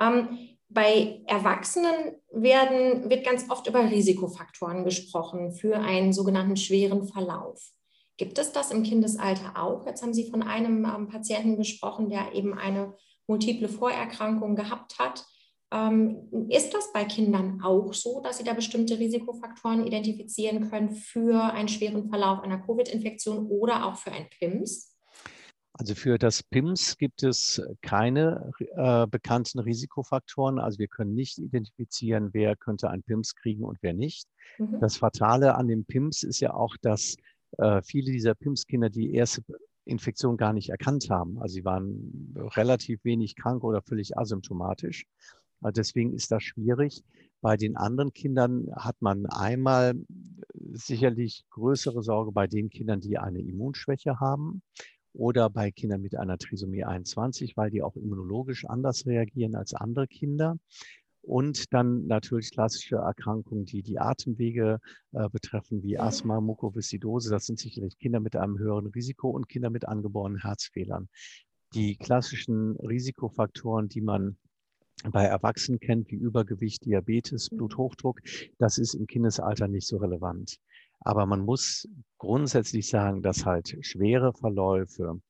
Ähm, 0.00 0.38
bei 0.68 1.20
Erwachsenen 1.26 2.16
werden, 2.30 3.10
wird 3.10 3.24
ganz 3.24 3.50
oft 3.50 3.66
über 3.66 3.90
Risikofaktoren 3.90 4.84
gesprochen 4.84 5.52
für 5.52 5.76
einen 5.76 6.12
sogenannten 6.12 6.56
schweren 6.56 7.06
Verlauf. 7.06 7.72
Gibt 8.16 8.38
es 8.38 8.52
das 8.52 8.70
im 8.70 8.82
Kindesalter 8.82 9.52
auch? 9.56 9.86
Jetzt 9.86 10.02
haben 10.02 10.14
Sie 10.14 10.30
von 10.30 10.42
einem 10.42 10.84
ähm, 10.84 11.08
Patienten 11.08 11.56
gesprochen, 11.56 12.08
der 12.08 12.34
eben 12.34 12.58
eine 12.58 12.94
multiple 13.26 13.68
Vorerkrankung 13.68 14.54
gehabt 14.56 14.98
hat. 14.98 15.24
Ähm, 15.72 16.48
ist 16.50 16.74
das 16.74 16.92
bei 16.92 17.04
Kindern 17.04 17.60
auch 17.62 17.94
so, 17.94 18.20
dass 18.20 18.38
sie 18.38 18.44
da 18.44 18.52
bestimmte 18.52 18.98
Risikofaktoren 18.98 19.86
identifizieren 19.86 20.68
können 20.68 20.90
für 20.90 21.42
einen 21.42 21.68
schweren 21.68 22.08
Verlauf 22.10 22.40
einer 22.40 22.58
Covid-Infektion 22.58 23.46
oder 23.46 23.86
auch 23.86 23.96
für 23.96 24.12
ein 24.12 24.28
PIMS? 24.28 24.92
Also 25.72 25.94
für 25.94 26.18
das 26.18 26.42
PIMS 26.42 26.98
gibt 26.98 27.22
es 27.22 27.62
keine 27.80 28.52
äh, 28.58 29.06
bekannten 29.06 29.58
Risikofaktoren. 29.58 30.58
Also 30.58 30.78
wir 30.78 30.88
können 30.88 31.14
nicht 31.14 31.38
identifizieren, 31.38 32.28
wer 32.32 32.56
könnte 32.56 32.90
ein 32.90 33.02
PIMS 33.02 33.34
kriegen 33.34 33.64
und 33.64 33.78
wer 33.80 33.94
nicht. 33.94 34.28
Mhm. 34.58 34.80
Das 34.80 34.98
Fatale 34.98 35.54
an 35.54 35.68
dem 35.68 35.86
PIMS 35.86 36.22
ist 36.24 36.40
ja 36.40 36.52
auch, 36.52 36.76
dass 36.82 37.16
äh, 37.56 37.80
viele 37.82 38.12
dieser 38.12 38.34
PIMS-Kinder 38.34 38.90
die 38.90 39.14
erste 39.14 39.42
Infektion 39.86 40.36
gar 40.36 40.52
nicht 40.52 40.68
erkannt 40.68 41.08
haben. 41.08 41.40
Also 41.40 41.54
sie 41.54 41.64
waren 41.64 42.34
relativ 42.54 43.02
wenig 43.04 43.34
krank 43.34 43.64
oder 43.64 43.80
völlig 43.82 44.16
asymptomatisch. 44.16 45.06
Deswegen 45.70 46.12
ist 46.12 46.32
das 46.32 46.42
schwierig. 46.42 47.04
Bei 47.40 47.56
den 47.56 47.76
anderen 47.76 48.12
Kindern 48.12 48.68
hat 48.74 48.96
man 49.00 49.26
einmal 49.26 49.94
sicherlich 50.72 51.44
größere 51.50 52.02
Sorge 52.02 52.32
bei 52.32 52.46
den 52.46 52.70
Kindern, 52.70 53.00
die 53.00 53.18
eine 53.18 53.40
Immunschwäche 53.40 54.20
haben 54.20 54.62
oder 55.12 55.50
bei 55.50 55.70
Kindern 55.70 56.00
mit 56.00 56.16
einer 56.16 56.38
Trisomie 56.38 56.84
21, 56.84 57.56
weil 57.56 57.70
die 57.70 57.82
auch 57.82 57.96
immunologisch 57.96 58.64
anders 58.64 59.06
reagieren 59.06 59.54
als 59.54 59.74
andere 59.74 60.06
Kinder. 60.06 60.56
Und 61.20 61.72
dann 61.72 62.08
natürlich 62.08 62.50
klassische 62.50 62.96
Erkrankungen, 62.96 63.64
die 63.64 63.82
die 63.82 64.00
Atemwege 64.00 64.80
äh, 65.12 65.28
betreffen, 65.28 65.82
wie 65.84 65.96
Asthma, 65.96 66.40
Mukoviszidose. 66.40 67.30
Das 67.30 67.46
sind 67.46 67.60
sicherlich 67.60 67.96
Kinder 67.98 68.18
mit 68.18 68.34
einem 68.34 68.58
höheren 68.58 68.86
Risiko 68.88 69.30
und 69.30 69.48
Kinder 69.48 69.70
mit 69.70 69.86
angeborenen 69.86 70.40
Herzfehlern. 70.40 71.08
Die 71.74 71.96
klassischen 71.96 72.76
Risikofaktoren, 72.76 73.88
die 73.88 74.00
man 74.00 74.36
bei 75.10 75.24
Erwachsenen 75.24 75.80
kennt, 75.80 76.10
wie 76.10 76.16
Übergewicht, 76.16 76.84
Diabetes, 76.84 77.50
mhm. 77.50 77.58
Bluthochdruck, 77.58 78.20
das 78.58 78.78
ist 78.78 78.94
im 78.94 79.06
Kindesalter 79.06 79.68
nicht 79.68 79.86
so 79.86 79.96
relevant. 79.96 80.58
Aber 81.00 81.26
man 81.26 81.40
muss 81.40 81.88
grundsätzlich 82.18 82.88
sagen, 82.88 83.22
dass 83.22 83.44
halt 83.44 83.76
schwere 83.80 84.32
Verläufe 84.32 85.20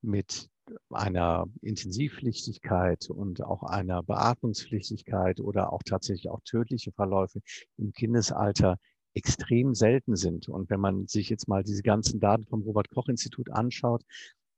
mit 0.00 0.48
einer 0.90 1.46
Intensivpflichtigkeit 1.62 3.10
und 3.10 3.42
auch 3.42 3.62
einer 3.62 4.02
Beatmungspflichtigkeit 4.02 5.40
oder 5.40 5.72
auch 5.72 5.82
tatsächlich 5.82 6.30
auch 6.30 6.40
tödliche 6.44 6.92
Verläufe 6.92 7.40
im 7.76 7.92
Kindesalter 7.92 8.78
extrem 9.12 9.74
selten 9.74 10.16
sind. 10.16 10.48
Und 10.48 10.70
wenn 10.70 10.80
man 10.80 11.06
sich 11.06 11.28
jetzt 11.28 11.48
mal 11.48 11.64
diese 11.64 11.82
ganzen 11.82 12.20
Daten 12.20 12.46
vom 12.46 12.62
Robert 12.62 12.90
Koch 12.90 13.08
Institut 13.08 13.50
anschaut, 13.50 14.04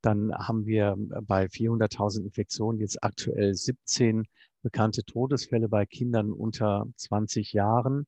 dann 0.03 0.35
haben 0.35 0.67
wir 0.67 0.97
bei 1.23 1.47
400.000 1.47 2.25
Infektionen 2.25 2.81
jetzt 2.81 3.03
aktuell 3.03 3.55
17 3.55 4.25
bekannte 4.63 5.05
Todesfälle 5.05 5.69
bei 5.69 5.87
Kindern 5.87 6.33
unter 6.33 6.87
20 6.97 7.53
Jahren, 7.53 8.07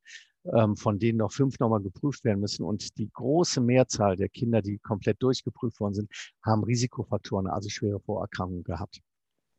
ähm, 0.53 0.77
von 0.77 0.99
denen 0.99 1.19
noch 1.19 1.33
fünf 1.33 1.59
nochmal 1.59 1.81
geprüft 1.81 2.25
werden 2.25 2.41
müssen. 2.41 2.65
Und 2.65 2.99
die 2.99 3.11
große 3.13 3.61
Mehrzahl 3.61 4.17
der 4.17 4.29
Kinder, 4.29 4.63
die 4.63 4.79
komplett 4.79 5.23
durchgeprüft 5.23 5.81
worden 5.81 5.95
sind, 5.95 6.11
haben 6.43 6.65
Risikofaktoren, 6.65 7.47
also 7.47 7.69
schwere 7.69 8.01
Vorerkrankungen 8.01 8.65
gehabt. 8.65 9.01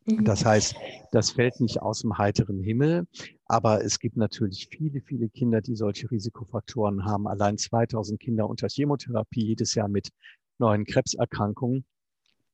Mhm. 0.06 0.26
Das 0.26 0.46
heißt, 0.46 0.76
das 1.12 1.32
fällt 1.32 1.60
nicht 1.60 1.82
aus 1.82 2.02
dem 2.02 2.18
heiteren 2.18 2.60
Himmel, 2.60 3.08
aber 3.46 3.84
es 3.84 4.00
gibt 4.00 4.18
natürlich 4.18 4.68
viele, 4.70 5.02
viele 5.02 5.30
Kinder, 5.30 5.62
die 5.62 5.76
solche 5.76 6.10
Risikofaktoren 6.12 7.06
haben. 7.06 7.28
Allein 7.28 7.58
2000 7.58 8.20
Kinder 8.20 8.48
unter 8.48 8.68
Chemotherapie 8.70 9.46
jedes 9.46 9.76
Jahr 9.76 9.88
mit 9.88 10.10
neuen 10.60 10.86
Krebserkrankungen. 10.86 11.86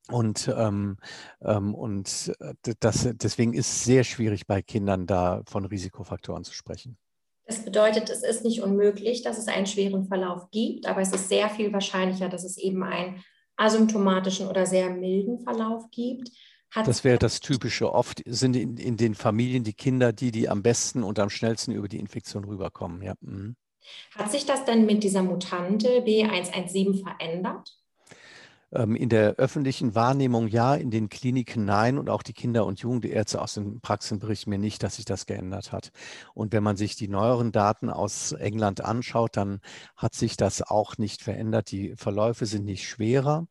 Und, 0.08 0.52
ähm, 0.56 0.96
ähm, 1.42 1.74
und 1.74 2.32
äh, 2.40 2.74
das, 2.80 3.08
deswegen 3.14 3.54
ist 3.54 3.68
es 3.68 3.84
sehr 3.84 4.04
schwierig 4.04 4.46
bei 4.46 4.60
Kindern 4.60 5.06
da 5.06 5.42
von 5.46 5.64
Risikofaktoren 5.64 6.44
zu 6.44 6.52
sprechen. 6.52 6.98
Das 7.46 7.64
bedeutet, 7.64 8.08
es 8.10 8.22
ist 8.22 8.44
nicht 8.44 8.62
unmöglich, 8.62 9.22
dass 9.22 9.38
es 9.38 9.48
einen 9.48 9.66
schweren 9.66 10.06
Verlauf 10.06 10.50
gibt, 10.50 10.86
aber 10.86 11.00
es 11.00 11.12
ist 11.12 11.28
sehr 11.28 11.48
viel 11.50 11.72
wahrscheinlicher, 11.72 12.28
dass 12.28 12.44
es 12.44 12.56
eben 12.56 12.82
einen 12.82 13.22
asymptomatischen 13.56 14.48
oder 14.48 14.66
sehr 14.66 14.90
milden 14.90 15.40
Verlauf 15.40 15.90
gibt. 15.90 16.30
Hat 16.70 16.88
das 16.88 17.04
wäre 17.04 17.18
das 17.18 17.40
Typische. 17.40 17.92
Oft 17.92 18.22
sind 18.26 18.56
in, 18.56 18.78
in, 18.78 18.96
den 18.96 19.14
Familien 19.14 19.62
die 19.62 19.74
Kinder 19.74 20.12
die, 20.12 20.30
die 20.30 20.48
am 20.48 20.62
besten 20.62 21.02
und 21.02 21.18
am 21.18 21.28
schnellsten 21.28 21.72
über 21.72 21.88
die 21.88 21.98
Infektion 21.98 22.44
rüberkommen. 22.44 23.02
Ja. 23.02 23.14
Mhm. 23.20 23.56
Hat 24.16 24.30
sich 24.30 24.46
das 24.46 24.64
denn 24.64 24.86
mit 24.86 25.04
dieser 25.04 25.22
Mutante 25.22 25.88
B117 26.02 27.02
verändert? 27.02 27.76
Ähm, 28.74 28.96
in 28.96 29.08
der 29.08 29.34
öffentlichen 29.34 29.94
Wahrnehmung 29.94 30.48
ja, 30.48 30.74
in 30.74 30.90
den 30.90 31.08
Kliniken 31.08 31.64
nein 31.64 31.98
und 31.98 32.08
auch 32.08 32.22
die 32.22 32.32
Kinder- 32.32 32.64
und 32.64 32.80
Jugendärzte 32.80 33.40
aus 33.40 33.54
den 33.54 33.80
Praxen 33.80 34.18
berichten 34.18 34.50
mir 34.50 34.58
nicht, 34.58 34.82
dass 34.82 34.96
sich 34.96 35.04
das 35.04 35.26
geändert 35.26 35.72
hat. 35.72 35.90
Und 36.34 36.52
wenn 36.52 36.62
man 36.62 36.76
sich 36.76 36.96
die 36.96 37.08
neueren 37.08 37.52
Daten 37.52 37.90
aus 37.90 38.32
England 38.32 38.82
anschaut, 38.82 39.36
dann 39.36 39.60
hat 39.96 40.14
sich 40.14 40.36
das 40.36 40.62
auch 40.62 40.96
nicht 40.96 41.22
verändert. 41.22 41.70
Die 41.70 41.94
Verläufe 41.96 42.46
sind 42.46 42.64
nicht 42.64 42.88
schwerer 42.88 43.46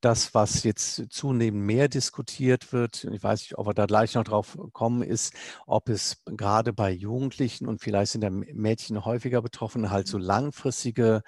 das, 0.00 0.32
was 0.34 0.62
jetzt 0.62 1.06
zunehmend 1.10 1.64
mehr 1.64 1.88
diskutiert 1.88 2.72
wird, 2.72 3.04
ich 3.04 3.22
weiß 3.22 3.40
nicht, 3.40 3.58
ob 3.58 3.66
wir 3.66 3.74
da 3.74 3.86
gleich 3.86 4.14
noch 4.14 4.24
drauf 4.24 4.56
kommen, 4.72 5.02
ist, 5.02 5.34
ob 5.66 5.88
es 5.88 6.22
gerade 6.24 6.72
bei 6.72 6.90
Jugendlichen 6.90 7.66
und 7.66 7.80
vielleicht 7.80 8.12
sind 8.12 8.20
da 8.22 8.30
Mädchen 8.30 9.04
häufiger 9.04 9.42
betroffen, 9.42 9.90
halt 9.90 10.06
so 10.06 10.18
langfristige 10.18 11.22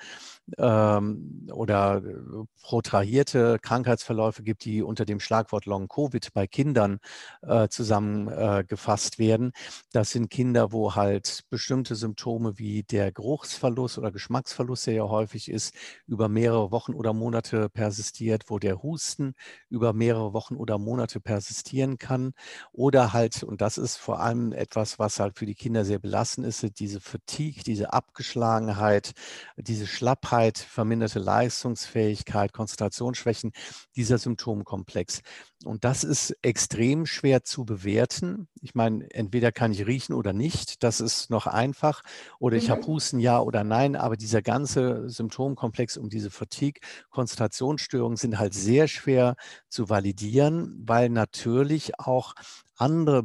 ähm, 0.58 1.48
oder 1.52 2.02
äh, 2.04 2.44
protrahierte 2.62 3.58
Krankheitsverläufe 3.60 4.42
gibt, 4.42 4.64
die 4.64 4.82
unter 4.82 5.04
dem 5.04 5.20
Schlagwort 5.20 5.66
Long 5.66 5.88
Covid 5.88 6.32
bei 6.34 6.46
Kindern 6.46 6.98
äh, 7.42 7.68
zusammengefasst 7.68 9.16
äh, 9.16 9.18
werden. 9.18 9.52
Das 9.92 10.10
sind 10.10 10.30
Kinder, 10.30 10.72
wo 10.72 10.94
halt 10.94 11.44
bestimmte 11.50 11.94
Symptome 11.94 12.58
wie 12.58 12.82
der 12.82 13.12
Geruchsverlust 13.12 13.98
oder 13.98 14.12
Geschmacksverlust, 14.12 14.86
der 14.86 14.94
ja 14.94 15.08
häufig 15.08 15.50
ist, 15.50 15.74
über 16.06 16.28
mehrere 16.28 16.70
Wochen 16.72 16.94
oder 16.94 17.12
Monate 17.12 17.68
persistiert, 17.68 18.44
wo 18.48 18.58
der 18.58 18.82
Husten 18.82 19.34
über 19.68 19.92
mehrere 19.92 20.32
Wochen 20.32 20.56
oder 20.56 20.78
Monate 20.78 21.20
persistieren 21.20 21.98
kann. 21.98 22.32
Oder 22.72 23.12
halt, 23.12 23.42
und 23.42 23.60
das 23.60 23.78
ist 23.78 23.96
vor 23.96 24.20
allem 24.20 24.52
etwas, 24.52 24.98
was 24.98 25.20
halt 25.20 25.38
für 25.38 25.46
die 25.46 25.54
Kinder 25.54 25.84
sehr 25.84 25.98
belastend 25.98 26.46
ist, 26.46 26.78
diese 26.78 27.00
Fatigue, 27.00 27.62
diese 27.64 27.92
Abgeschlagenheit, 27.92 29.12
diese 29.56 29.86
Schlappheit, 29.86 30.39
verminderte 30.58 31.18
Leistungsfähigkeit, 31.18 32.52
Konzentrationsschwächen, 32.52 33.52
dieser 33.96 34.18
Symptomkomplex. 34.18 35.20
Und 35.64 35.84
das 35.84 36.04
ist 36.04 36.34
extrem 36.42 37.04
schwer 37.04 37.44
zu 37.44 37.64
bewerten. 37.64 38.48
Ich 38.62 38.74
meine, 38.74 39.10
entweder 39.10 39.52
kann 39.52 39.72
ich 39.72 39.86
riechen 39.86 40.14
oder 40.14 40.32
nicht, 40.32 40.82
das 40.82 41.00
ist 41.00 41.28
noch 41.28 41.46
einfach. 41.46 42.02
Oder 42.38 42.56
ich 42.56 42.68
mhm. 42.68 42.72
habe 42.72 42.86
Husten, 42.86 43.18
ja 43.18 43.40
oder 43.40 43.62
nein. 43.62 43.94
Aber 43.96 44.16
dieser 44.16 44.40
ganze 44.42 45.08
Symptomkomplex 45.10 45.96
um 45.96 46.08
diese 46.08 46.30
Fatigue, 46.30 46.80
Konzentrationsstörungen 47.10 48.16
sind 48.16 48.38
halt 48.38 48.54
sehr 48.54 48.88
schwer 48.88 49.36
zu 49.68 49.88
validieren, 49.90 50.82
weil 50.86 51.10
natürlich 51.10 51.98
auch 51.98 52.34
andere 52.76 53.22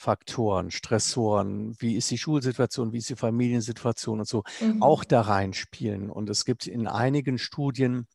Belastungsfaktoren, 0.00 0.70
Stressoren, 0.70 1.74
wie 1.78 1.96
ist 1.96 2.10
die 2.10 2.18
Schulsituation, 2.18 2.92
wie 2.92 2.98
ist 2.98 3.10
die 3.10 3.16
Familiensituation 3.16 4.20
und 4.20 4.28
so, 4.28 4.42
mhm. 4.60 4.82
auch 4.82 5.04
da 5.04 5.20
reinspielen. 5.22 6.10
Und 6.10 6.30
es 6.30 6.44
gibt 6.44 6.66
in 6.66 6.86
einigen 6.86 7.38
Studien 7.38 8.06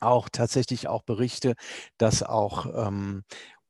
auch 0.00 0.28
tatsächlich 0.30 0.88
auch 0.88 1.02
Berichte, 1.02 1.54
dass 1.96 2.22
auch 2.22 2.66
ähm, 2.86 3.22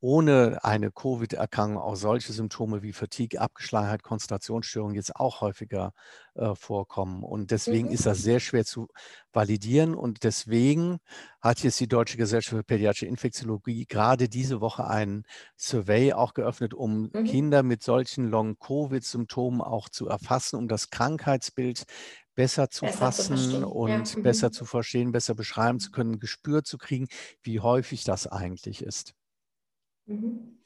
ohne 0.04 0.62
eine 0.62 0.90
Covid-Erkrankung 0.90 1.80
auch 1.80 1.96
solche 1.96 2.34
Symptome 2.34 2.82
wie 2.82 2.92
Fatigue, 2.92 3.40
Abgeschlagenheit, 3.40 4.02
Konzentrationsstörungen 4.02 4.94
jetzt 4.94 5.16
auch 5.16 5.40
häufiger 5.40 5.94
äh, 6.34 6.54
vorkommen. 6.54 7.22
Und 7.22 7.50
deswegen 7.50 7.88
mhm. 7.88 7.94
ist 7.94 8.04
das 8.04 8.18
sehr 8.18 8.38
schwer 8.38 8.66
zu 8.66 8.88
validieren. 9.32 9.94
Und 9.94 10.22
deswegen 10.22 10.98
hat 11.40 11.60
jetzt 11.60 11.80
die 11.80 11.88
Deutsche 11.88 12.18
Gesellschaft 12.18 12.54
für 12.54 12.62
Pädiatrische 12.62 13.06
Infektiologie 13.06 13.86
gerade 13.86 14.28
diese 14.28 14.60
Woche 14.60 14.86
ein 14.86 15.22
Survey 15.56 16.12
auch 16.12 16.34
geöffnet, 16.34 16.74
um 16.74 17.08
mhm. 17.10 17.24
Kinder 17.24 17.62
mit 17.62 17.82
solchen 17.82 18.28
Long-Covid-Symptomen 18.28 19.62
auch 19.62 19.88
zu 19.88 20.06
erfassen, 20.06 20.56
um 20.56 20.68
das 20.68 20.90
Krankheitsbild 20.90 21.84
besser 22.34 22.68
zu 22.68 22.84
besser 22.84 22.98
fassen 22.98 23.36
zu 23.38 23.68
und 23.68 24.16
ja. 24.16 24.20
besser 24.20 24.48
mhm. 24.48 24.52
zu 24.52 24.64
verstehen, 24.66 25.12
besser 25.12 25.34
beschreiben 25.34 25.80
zu 25.80 25.90
können, 25.90 26.18
Gespür 26.18 26.62
zu 26.62 26.76
kriegen, 26.76 27.08
wie 27.40 27.60
häufig 27.60 28.04
das 28.04 28.26
eigentlich 28.26 28.82
ist. 28.82 29.14
Mhm. 30.06 30.58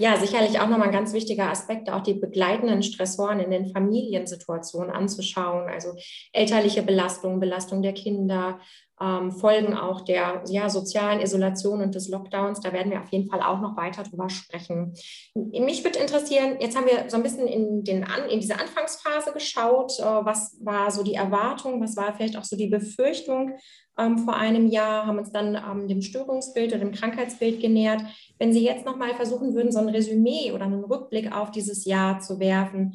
Ja, 0.00 0.16
sicherlich 0.16 0.60
auch 0.60 0.68
nochmal 0.68 0.88
ein 0.88 0.94
ganz 0.94 1.12
wichtiger 1.12 1.50
Aspekt, 1.50 1.90
auch 1.90 2.02
die 2.02 2.14
begleitenden 2.14 2.84
Stressoren 2.84 3.40
in 3.40 3.50
den 3.50 3.72
Familiensituationen 3.72 4.90
anzuschauen. 4.90 5.68
Also 5.68 5.96
elterliche 6.32 6.84
Belastung, 6.84 7.40
Belastung 7.40 7.82
der 7.82 7.94
Kinder, 7.94 8.60
ähm, 9.00 9.30
Folgen 9.30 9.74
auch 9.74 10.00
der 10.00 10.42
ja, 10.48 10.68
sozialen 10.68 11.20
Isolation 11.20 11.80
und 11.80 11.94
des 11.94 12.08
Lockdowns. 12.08 12.60
Da 12.60 12.72
werden 12.72 12.90
wir 12.90 13.00
auf 13.00 13.10
jeden 13.10 13.30
Fall 13.30 13.40
auch 13.40 13.60
noch 13.60 13.76
weiter 13.76 14.02
drüber 14.02 14.28
sprechen. 14.28 14.94
Mich 15.34 15.84
würde 15.84 15.98
interessieren, 15.98 16.56
jetzt 16.60 16.76
haben 16.76 16.86
wir 16.86 17.08
so 17.08 17.16
ein 17.16 17.22
bisschen 17.22 17.46
in, 17.46 17.84
den, 17.84 18.04
in 18.28 18.40
diese 18.40 18.58
Anfangsphase 18.58 19.32
geschaut. 19.32 19.98
Äh, 19.98 20.02
was 20.02 20.56
war 20.60 20.90
so 20.90 21.02
die 21.02 21.14
Erwartung? 21.14 21.80
Was 21.80 21.96
war 21.96 22.14
vielleicht 22.14 22.36
auch 22.36 22.44
so 22.44 22.56
die 22.56 22.68
Befürchtung 22.68 23.56
ähm, 23.98 24.18
vor 24.18 24.34
einem 24.34 24.66
Jahr? 24.66 25.06
Haben 25.06 25.18
uns 25.18 25.32
dann 25.32 25.54
ähm, 25.54 25.88
dem 25.88 26.02
Störungsbild 26.02 26.72
oder 26.72 26.80
dem 26.80 26.92
Krankheitsbild 26.92 27.60
genähert. 27.60 28.02
Wenn 28.38 28.52
Sie 28.52 28.64
jetzt 28.64 28.84
nochmal 28.84 29.14
versuchen 29.14 29.54
würden, 29.54 29.72
so 29.72 29.78
ein 29.78 29.88
Resümee 29.88 30.52
oder 30.52 30.64
einen 30.64 30.84
Rückblick 30.84 31.32
auf 31.32 31.50
dieses 31.50 31.84
Jahr 31.84 32.20
zu 32.20 32.40
werfen, 32.40 32.94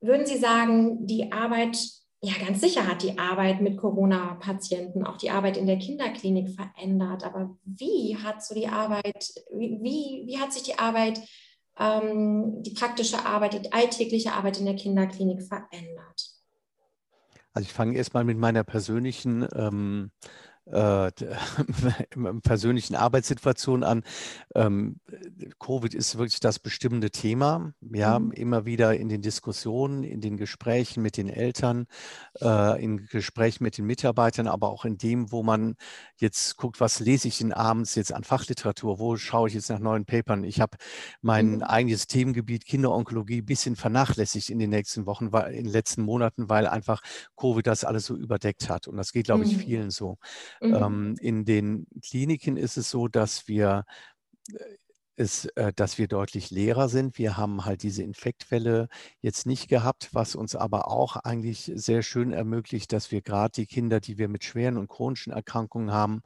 würden 0.00 0.26
Sie 0.26 0.36
sagen, 0.36 1.06
die 1.06 1.30
Arbeit 1.30 1.78
ja, 2.24 2.34
ganz 2.38 2.60
sicher 2.60 2.86
hat 2.86 3.02
die 3.02 3.18
Arbeit 3.18 3.60
mit 3.60 3.76
Corona-Patienten 3.76 5.04
auch 5.04 5.16
die 5.16 5.30
Arbeit 5.30 5.56
in 5.56 5.66
der 5.66 5.78
Kinderklinik 5.78 6.54
verändert. 6.54 7.24
Aber 7.24 7.58
wie 7.64 8.16
hat 8.16 8.44
so 8.44 8.54
die 8.54 8.68
Arbeit, 8.68 9.34
wie, 9.50 10.22
wie 10.24 10.38
hat 10.38 10.52
sich 10.52 10.62
die 10.62 10.78
Arbeit, 10.78 11.20
ähm, 11.78 12.62
die 12.62 12.74
praktische 12.74 13.26
Arbeit, 13.26 13.64
die 13.64 13.72
alltägliche 13.72 14.34
Arbeit 14.34 14.60
in 14.60 14.66
der 14.66 14.76
Kinderklinik 14.76 15.42
verändert? 15.42 16.30
Also 17.54 17.66
ich 17.66 17.72
fange 17.72 17.96
erstmal 17.96 18.24
mit 18.24 18.38
meiner 18.38 18.62
persönlichen 18.62 19.46
ähm, 19.56 20.12
äh, 20.66 21.10
persönlichen 22.42 22.94
Arbeitssituation 22.94 23.82
an. 23.82 24.04
Ähm, 24.54 25.00
Covid 25.58 25.94
ist 25.94 26.18
wirklich 26.18 26.40
das 26.40 26.58
bestimmende 26.58 27.10
Thema. 27.10 27.72
Ja, 27.92 28.18
mhm. 28.18 28.32
immer 28.32 28.64
wieder 28.64 28.94
in 28.94 29.08
den 29.08 29.22
Diskussionen, 29.22 30.04
in 30.04 30.20
den 30.20 30.36
Gesprächen 30.36 31.02
mit 31.02 31.16
den 31.16 31.28
Eltern, 31.28 31.86
äh, 32.40 32.82
in 32.82 33.06
Gesprächen 33.06 33.64
mit 33.64 33.78
den 33.78 33.86
Mitarbeitern, 33.86 34.46
aber 34.46 34.70
auch 34.70 34.84
in 34.84 34.98
dem, 34.98 35.32
wo 35.32 35.42
man 35.42 35.74
jetzt 36.16 36.56
guckt, 36.56 36.80
was 36.80 37.00
lese 37.00 37.28
ich 37.28 37.38
denn 37.38 37.52
abends 37.52 37.94
jetzt 37.94 38.12
an 38.12 38.24
Fachliteratur, 38.24 38.98
wo 38.98 39.16
schaue 39.16 39.48
ich 39.48 39.54
jetzt 39.54 39.70
nach 39.70 39.80
neuen 39.80 40.04
Papern. 40.04 40.44
Ich 40.44 40.60
habe 40.60 40.76
mein 41.20 41.56
mhm. 41.56 41.62
eigenes 41.62 42.06
Themengebiet 42.06 42.64
Kinderonkologie 42.64 43.40
ein 43.42 43.46
bisschen 43.46 43.76
vernachlässigt 43.76 44.50
in 44.50 44.58
den 44.58 44.70
nächsten 44.70 45.06
Wochen, 45.06 45.32
weil, 45.32 45.52
in 45.54 45.64
den 45.64 45.72
letzten 45.72 46.02
Monaten, 46.02 46.48
weil 46.48 46.66
einfach 46.66 47.02
Covid 47.36 47.66
das 47.66 47.84
alles 47.84 48.06
so 48.06 48.16
überdeckt 48.16 48.68
hat. 48.68 48.86
Und 48.88 48.96
das 48.96 49.12
geht, 49.12 49.26
glaube 49.26 49.44
ich, 49.44 49.56
mhm. 49.56 49.60
vielen 49.60 49.90
so. 49.90 50.18
Mhm. 50.62 50.74
Ähm, 50.74 51.16
in 51.20 51.44
den 51.44 51.86
Kliniken 52.02 52.56
ist 52.56 52.76
es 52.76 52.88
so, 52.90 53.08
dass 53.08 53.48
wir 53.48 53.84
äh, 54.52 54.76
ist, 55.16 55.44
äh, 55.56 55.72
dass 55.74 55.98
wir 55.98 56.08
deutlich 56.08 56.50
leerer 56.50 56.88
sind. 56.88 57.18
Wir 57.18 57.36
haben 57.36 57.64
halt 57.64 57.82
diese 57.82 58.02
Infektfälle 58.02 58.88
jetzt 59.20 59.46
nicht 59.46 59.68
gehabt, 59.68 60.08
was 60.12 60.34
uns 60.34 60.56
aber 60.56 60.88
auch 60.88 61.16
eigentlich 61.16 61.70
sehr 61.74 62.02
schön 62.02 62.32
ermöglicht, 62.32 62.92
dass 62.92 63.10
wir 63.10 63.20
gerade 63.20 63.52
die 63.52 63.66
Kinder, 63.66 64.00
die 64.00 64.18
wir 64.18 64.28
mit 64.28 64.44
schweren 64.44 64.78
und 64.78 64.88
chronischen 64.88 65.32
Erkrankungen 65.32 65.92
haben, 65.92 66.22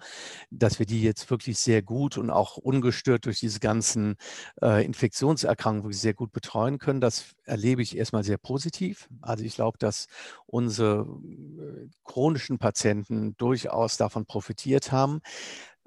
dass 0.51 0.79
wir 0.79 0.87
die 0.87 1.03
jetzt 1.03 1.31
wirklich 1.31 1.59
sehr 1.59 1.83
gut 1.83 2.17
und 2.17 2.31
auch 2.31 2.57
ungestört 2.57 3.27
durch 3.27 3.41
diese 3.41 3.61
ganzen 3.61 4.17
äh, 4.63 4.85
Infektionserkrankungen 4.85 5.93
sehr 5.93 6.15
gut 6.15 6.33
betreuen 6.33 6.79
können. 6.79 7.01
Das 7.01 7.35
erlebe 7.45 7.83
ich 7.83 7.97
erstmal 7.97 8.25
sehr 8.25 8.39
positiv. 8.39 9.09
Also 9.21 9.45
ich 9.45 9.57
glaube, 9.57 9.79
dass 9.79 10.07
unsere 10.47 11.01
äh, 11.01 11.89
chronischen 12.05 12.59
Patienten 12.59 13.37
durchaus 13.37 13.97
davon 13.97 14.27
profitiert 14.27 14.93
haben 14.93 15.21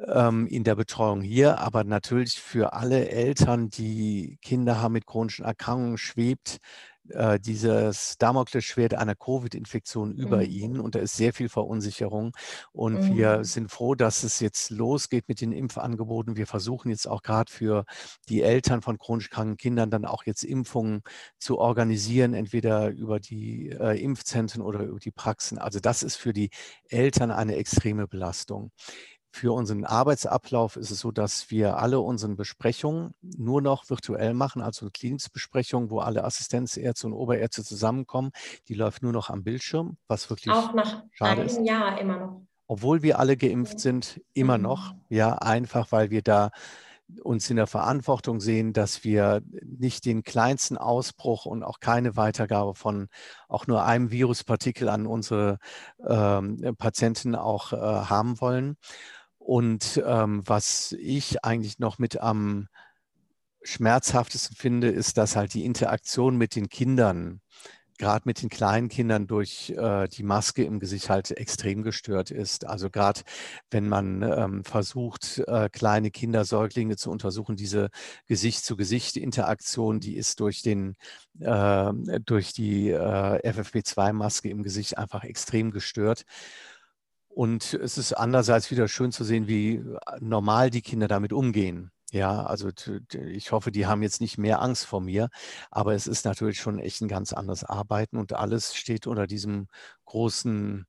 ähm, 0.08 0.48
in 0.48 0.64
der 0.64 0.76
Betreuung 0.76 1.22
hier, 1.22 1.60
aber 1.60 1.84
natürlich 1.84 2.40
für 2.40 2.74
alle 2.74 3.10
Eltern, 3.10 3.70
die 3.70 4.38
Kinder 4.42 4.82
haben 4.82 4.94
mit 4.94 5.06
chronischen 5.06 5.46
Erkrankungen, 5.46 5.98
schwebt 5.98 6.60
äh, 7.10 7.40
dieses 7.40 8.18
Damoklesschwert 8.18 8.94
einer 8.94 9.16
Covid-Infektion 9.16 10.14
über 10.14 10.38
mhm. 10.38 10.52
ihnen 10.52 10.80
und 10.80 10.96
da 10.96 11.00
ist 11.00 11.16
sehr 11.16 11.34
viel 11.34 11.50
Verunsicherung 11.50 12.36
und 12.72 13.02
mhm. 13.02 13.18
wir 13.18 13.44
sind 13.44 13.72
froh, 13.72 13.96
dass 13.96 14.24
es 14.24 14.40
jetzt 14.40 14.70
losgeht 14.70 15.28
mit 15.28 15.42
den 15.42 15.52
Impfangeboten. 15.52 16.38
Wir 16.38 16.48
versuchen 16.48 16.90
jetzt 16.90 17.08
auch 17.08 17.22
gerade 17.22 17.52
für 17.52 17.86
die 18.30 18.42
Eltern 18.42 18.82
von 18.82 18.98
chronisch 18.98 19.30
kranken 19.30 19.58
Kindern 19.58 19.90
dann 19.90 20.06
auch 20.06 20.24
jetzt 20.26 20.44
Impfungen 20.44 21.02
zu 21.40 21.58
organisieren, 21.58 22.34
entweder 22.34 22.90
über 22.90 23.20
die 23.20 23.70
äh, 23.70 24.02
Impfzentren 24.02 24.62
oder 24.62 24.84
über 24.84 25.00
die 25.00 25.12
Praxen. 25.12 25.58
Also 25.58 25.80
das 25.80 26.04
ist 26.04 26.16
für 26.16 26.34
die 26.34 26.50
Eltern 26.90 27.32
eine 27.32 27.56
extreme 27.56 28.08
Belastung. 28.08 28.72
Für 29.32 29.54
unseren 29.54 29.86
Arbeitsablauf 29.86 30.76
ist 30.76 30.92
es 30.92 31.00
so, 31.00 31.12
dass 31.12 31.52
wir 31.52 31.78
alle 31.78 32.00
unsere 32.00 32.36
Besprechungen 32.36 33.13
nur 33.22 33.62
noch 33.62 33.89
virtuell 33.89 34.34
machen, 34.34 34.62
also 34.62 34.86
eine 34.86 34.92
Klinikbesprechung, 34.92 35.89
wo 35.92 36.00
alle 36.00 36.24
Assistenzärzte 36.24 37.08
und 37.08 37.13
Oberärzte 37.13 37.63
zusammenkommen. 37.63 38.32
Die 38.68 38.74
läuft 38.74 39.04
nur 39.04 39.13
noch 39.13 39.30
am 39.30 39.44
Bildschirm, 39.44 39.98
was 40.08 40.30
wirklich 40.30 40.54
auch 40.54 40.74
nach 40.74 41.04
schade 41.12 41.42
einem 41.42 41.46
ist. 41.46 41.60
Jahr 41.65 42.00
immer 42.00 42.18
noch. 42.18 42.42
Obwohl 42.68 43.02
wir 43.02 43.20
alle 43.20 43.38
geimpft 43.38 43.80
sind, 43.80 44.22
immer 44.34 44.58
mhm. 44.58 44.63
noch. 44.63 44.94
Ja, 45.10 45.34
einfach 45.34 45.92
weil 45.92 46.10
wir 46.10 46.22
da 46.22 46.52
uns 47.24 47.50
in 47.50 47.56
der 47.56 47.68
Verantwortung 47.68 48.39
sehen, 48.39 48.74
dass 48.74 49.04
wir 49.04 49.42
nicht 49.63 50.06
den 50.06 50.24
kleinsten 50.24 50.78
Ausbruch 50.78 51.46
und 51.46 51.63
auch 51.63 51.80
keine 51.80 52.15
Weitergabe 52.15 52.76
von 52.76 53.08
auch 53.48 53.68
nur 53.68 53.84
einem 53.84 54.12
Viruspartikel 54.12 54.89
an 54.89 55.08
unsere 55.08 55.58
ähm, 56.08 56.76
Patienten 56.78 57.36
auch 57.36 57.74
äh, 57.74 57.78
haben 57.78 58.39
wollen. 58.42 58.78
Und 59.50 60.00
ähm, 60.06 60.44
was 60.46 60.92
ich 60.92 61.44
eigentlich 61.44 61.80
noch 61.80 61.98
mit 61.98 62.22
am 62.22 62.68
schmerzhaftesten 63.64 64.56
finde, 64.56 64.90
ist, 64.90 65.18
dass 65.18 65.36
halt 65.36 65.56
die 65.56 65.66
Interaktion 65.66 66.38
mit 66.38 66.56
den 66.56 66.70
Kindern 66.70 67.42
gerade 67.98 68.22
mit 68.26 68.44
den 68.44 68.50
kleinen 68.50 68.90
Kindern 68.90 69.26
durch 69.26 69.72
äh, 69.72 70.08
die 70.08 70.22
Maske 70.22 70.64
im 70.64 70.80
Gesicht 70.80 71.10
halt 71.10 71.32
extrem 71.32 71.82
gestört 71.82 72.30
ist. 72.30 72.68
Also 72.68 72.92
gerade 72.92 73.22
wenn 73.72 73.90
man 73.90 74.22
ähm, 74.22 74.64
versucht, 74.64 75.40
äh, 75.48 75.68
kleine 75.70 76.12
Kinder, 76.12 76.46
Säuglinge 76.46 76.96
zu 76.96 77.10
untersuchen, 77.10 77.56
diese 77.56 77.90
Gesicht-zu-Gesicht-Interaktion, 78.28 80.00
die 80.00 80.16
ist 80.16 80.42
durch, 80.42 80.62
den, 80.62 80.96
äh, 81.40 81.92
durch 82.24 82.54
die 82.54 82.92
äh, 82.92 83.50
FFP2-Maske 83.50 84.48
im 84.48 84.62
Gesicht 84.62 85.00
einfach 85.00 85.24
extrem 85.24 85.72
gestört. 85.72 86.24
Und 87.39 87.73
es 87.73 87.97
ist 87.97 88.12
andererseits 88.12 88.69
wieder 88.69 88.89
schön 88.89 89.13
zu 89.13 89.23
sehen, 89.23 89.47
wie 89.47 89.75
äh, 89.75 89.84
normal 90.19 90.69
die 90.69 90.82
Kinder 90.82 91.08
damit 91.08 91.32
umgehen. 91.32 91.89
Ja, 92.12 92.43
also 92.43 92.69
ich 93.13 93.54
hoffe, 93.54 93.71
die 93.71 93.86
haben 93.88 94.04
jetzt 94.04 94.19
nicht 94.19 94.38
mehr 94.38 94.62
Angst 94.62 94.86
vor 94.86 94.99
mir, 94.99 95.30
aber 95.71 95.93
es 95.93 96.06
ist 96.06 96.25
natürlich 96.25 96.60
schon 96.60 96.80
echt 96.80 96.99
ein 96.99 97.08
ganz 97.08 97.32
anderes 97.32 97.63
Arbeiten 97.63 98.17
und 98.17 98.34
alles 98.34 98.75
steht 98.75 99.08
unter 99.08 99.25
diesem 99.25 99.67
großen 100.04 100.86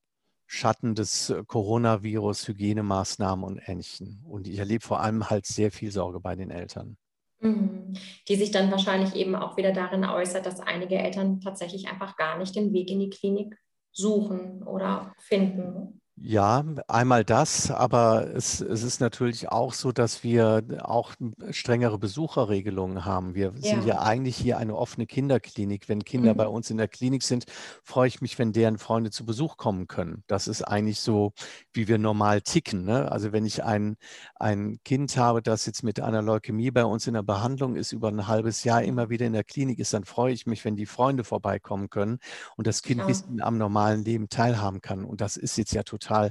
Schatten 0.49 0.97
des 0.97 1.31
äh, 1.31 1.45
Coronavirus, 1.47 2.49
Hygienemaßnahmen 2.49 3.45
und 3.45 3.61
Ähnlichem. 3.69 4.21
Und 4.25 4.49
ich 4.49 4.59
erlebe 4.59 4.85
vor 4.85 4.99
allem 4.99 5.31
halt 5.31 5.47
sehr 5.47 5.71
viel 5.71 5.93
Sorge 5.93 6.19
bei 6.19 6.35
den 6.35 6.51
Eltern. 6.51 6.97
Mhm. 7.39 7.93
Die 8.27 8.35
sich 8.35 8.51
dann 8.51 8.73
wahrscheinlich 8.73 9.15
eben 9.15 9.37
auch 9.37 9.57
wieder 9.57 9.71
darin 9.71 10.05
äußert, 10.05 10.47
dass 10.47 10.59
einige 10.59 10.99
Eltern 10.99 11.41
tatsächlich 11.41 11.87
einfach 11.87 12.17
gar 12.17 12.39
nicht 12.39 12.57
den 12.57 12.73
Weg 12.73 12.91
in 12.91 12.99
die 12.99 13.11
Klinik 13.11 13.57
suchen 13.93 14.65
oder 14.65 15.15
finden. 15.21 16.00
Ja, 16.23 16.63
einmal 16.87 17.25
das, 17.25 17.71
aber 17.71 18.27
es, 18.35 18.61
es, 18.61 18.83
ist 18.83 19.01
natürlich 19.01 19.49
auch 19.49 19.73
so, 19.73 19.91
dass 19.91 20.23
wir 20.23 20.63
auch 20.83 21.15
strengere 21.49 21.99
Besucherregelungen 21.99 23.07
haben. 23.07 23.35
Wir 23.35 23.55
ja. 23.57 23.71
sind 23.71 23.87
ja 23.87 24.03
eigentlich 24.03 24.37
hier 24.37 24.59
eine 24.59 24.77
offene 24.77 25.07
Kinderklinik. 25.07 25.89
Wenn 25.89 26.05
Kinder 26.05 26.35
mhm. 26.35 26.37
bei 26.37 26.47
uns 26.47 26.69
in 26.69 26.77
der 26.77 26.89
Klinik 26.89 27.23
sind, 27.23 27.47
freue 27.83 28.07
ich 28.07 28.21
mich, 28.21 28.39
wenn 28.39 28.53
deren 28.53 28.77
Freunde 28.77 29.11
zu 29.11 29.25
Besuch 29.25 29.57
kommen 29.57 29.89
können. 29.89 30.23
Das 30.27 30.47
ist 30.47 30.61
eigentlich 30.63 31.01
so, 31.01 31.33
wie 31.73 31.89
wir 31.89 31.97
normal 31.97 32.43
ticken. 32.43 32.85
Ne? 32.85 33.11
Also 33.11 33.33
wenn 33.33 33.47
ich 33.47 33.65
ein, 33.65 33.97
ein 34.35 34.79
Kind 34.85 35.17
habe, 35.17 35.41
das 35.41 35.65
jetzt 35.65 35.83
mit 35.83 36.01
einer 36.01 36.21
Leukämie 36.21 36.71
bei 36.71 36.85
uns 36.85 37.07
in 37.07 37.15
der 37.15 37.23
Behandlung 37.23 37.77
ist, 37.77 37.93
über 37.93 38.09
ein 38.09 38.27
halbes 38.27 38.63
Jahr 38.63 38.83
immer 38.83 39.09
wieder 39.09 39.25
in 39.25 39.33
der 39.33 39.45
Klinik 39.45 39.79
ist, 39.79 39.95
dann 39.95 40.05
freue 40.05 40.35
ich 40.35 40.45
mich, 40.45 40.67
wenn 40.67 40.77
die 40.77 40.87
Freunde 40.87 41.25
vorbeikommen 41.25 41.89
können 41.89 42.19
und 42.59 42.67
das 42.67 42.83
Kind 42.83 43.01
ja. 43.01 43.07
bisschen 43.07 43.41
am 43.41 43.57
normalen 43.57 44.05
Leben 44.05 44.29
teilhaben 44.29 44.83
kann. 44.83 45.07
Und 45.07 45.23
das 45.23 45.39
ist 45.39 45.57
jetzt 45.57 45.73
ja 45.73 45.83
total 45.83 46.10
total 46.11 46.31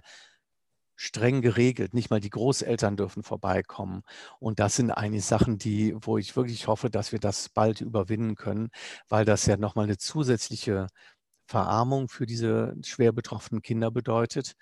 streng 0.96 1.42
geregelt. 1.42 1.94
Nicht 1.94 2.10
mal 2.10 2.20
die 2.20 2.30
Großeltern 2.30 2.98
dürfen 2.98 3.24
vorbeikommen. 3.24 4.04
Und 4.40 4.60
das 4.60 4.76
sind 4.76 4.92
eigentlich 4.92 5.26
Sachen, 5.26 5.58
die, 5.58 5.96
wo 6.02 6.18
ich 6.18 6.36
wirklich 6.36 6.68
hoffe, 6.68 6.90
dass 6.90 7.12
wir 7.14 7.20
das 7.20 7.50
bald 7.50 7.82
überwinden 7.82 8.36
können, 8.36 8.70
weil 9.08 9.26
das 9.26 9.46
ja 9.46 9.58
nochmal 9.58 9.86
eine 9.86 9.98
zusätzliche 9.98 10.88
Verarmung 11.48 12.10
für 12.10 12.26
diese 12.26 12.76
schwer 12.84 13.12
betroffenen 13.14 13.62
Kinder 13.62 13.92
bedeutet. 13.92 14.56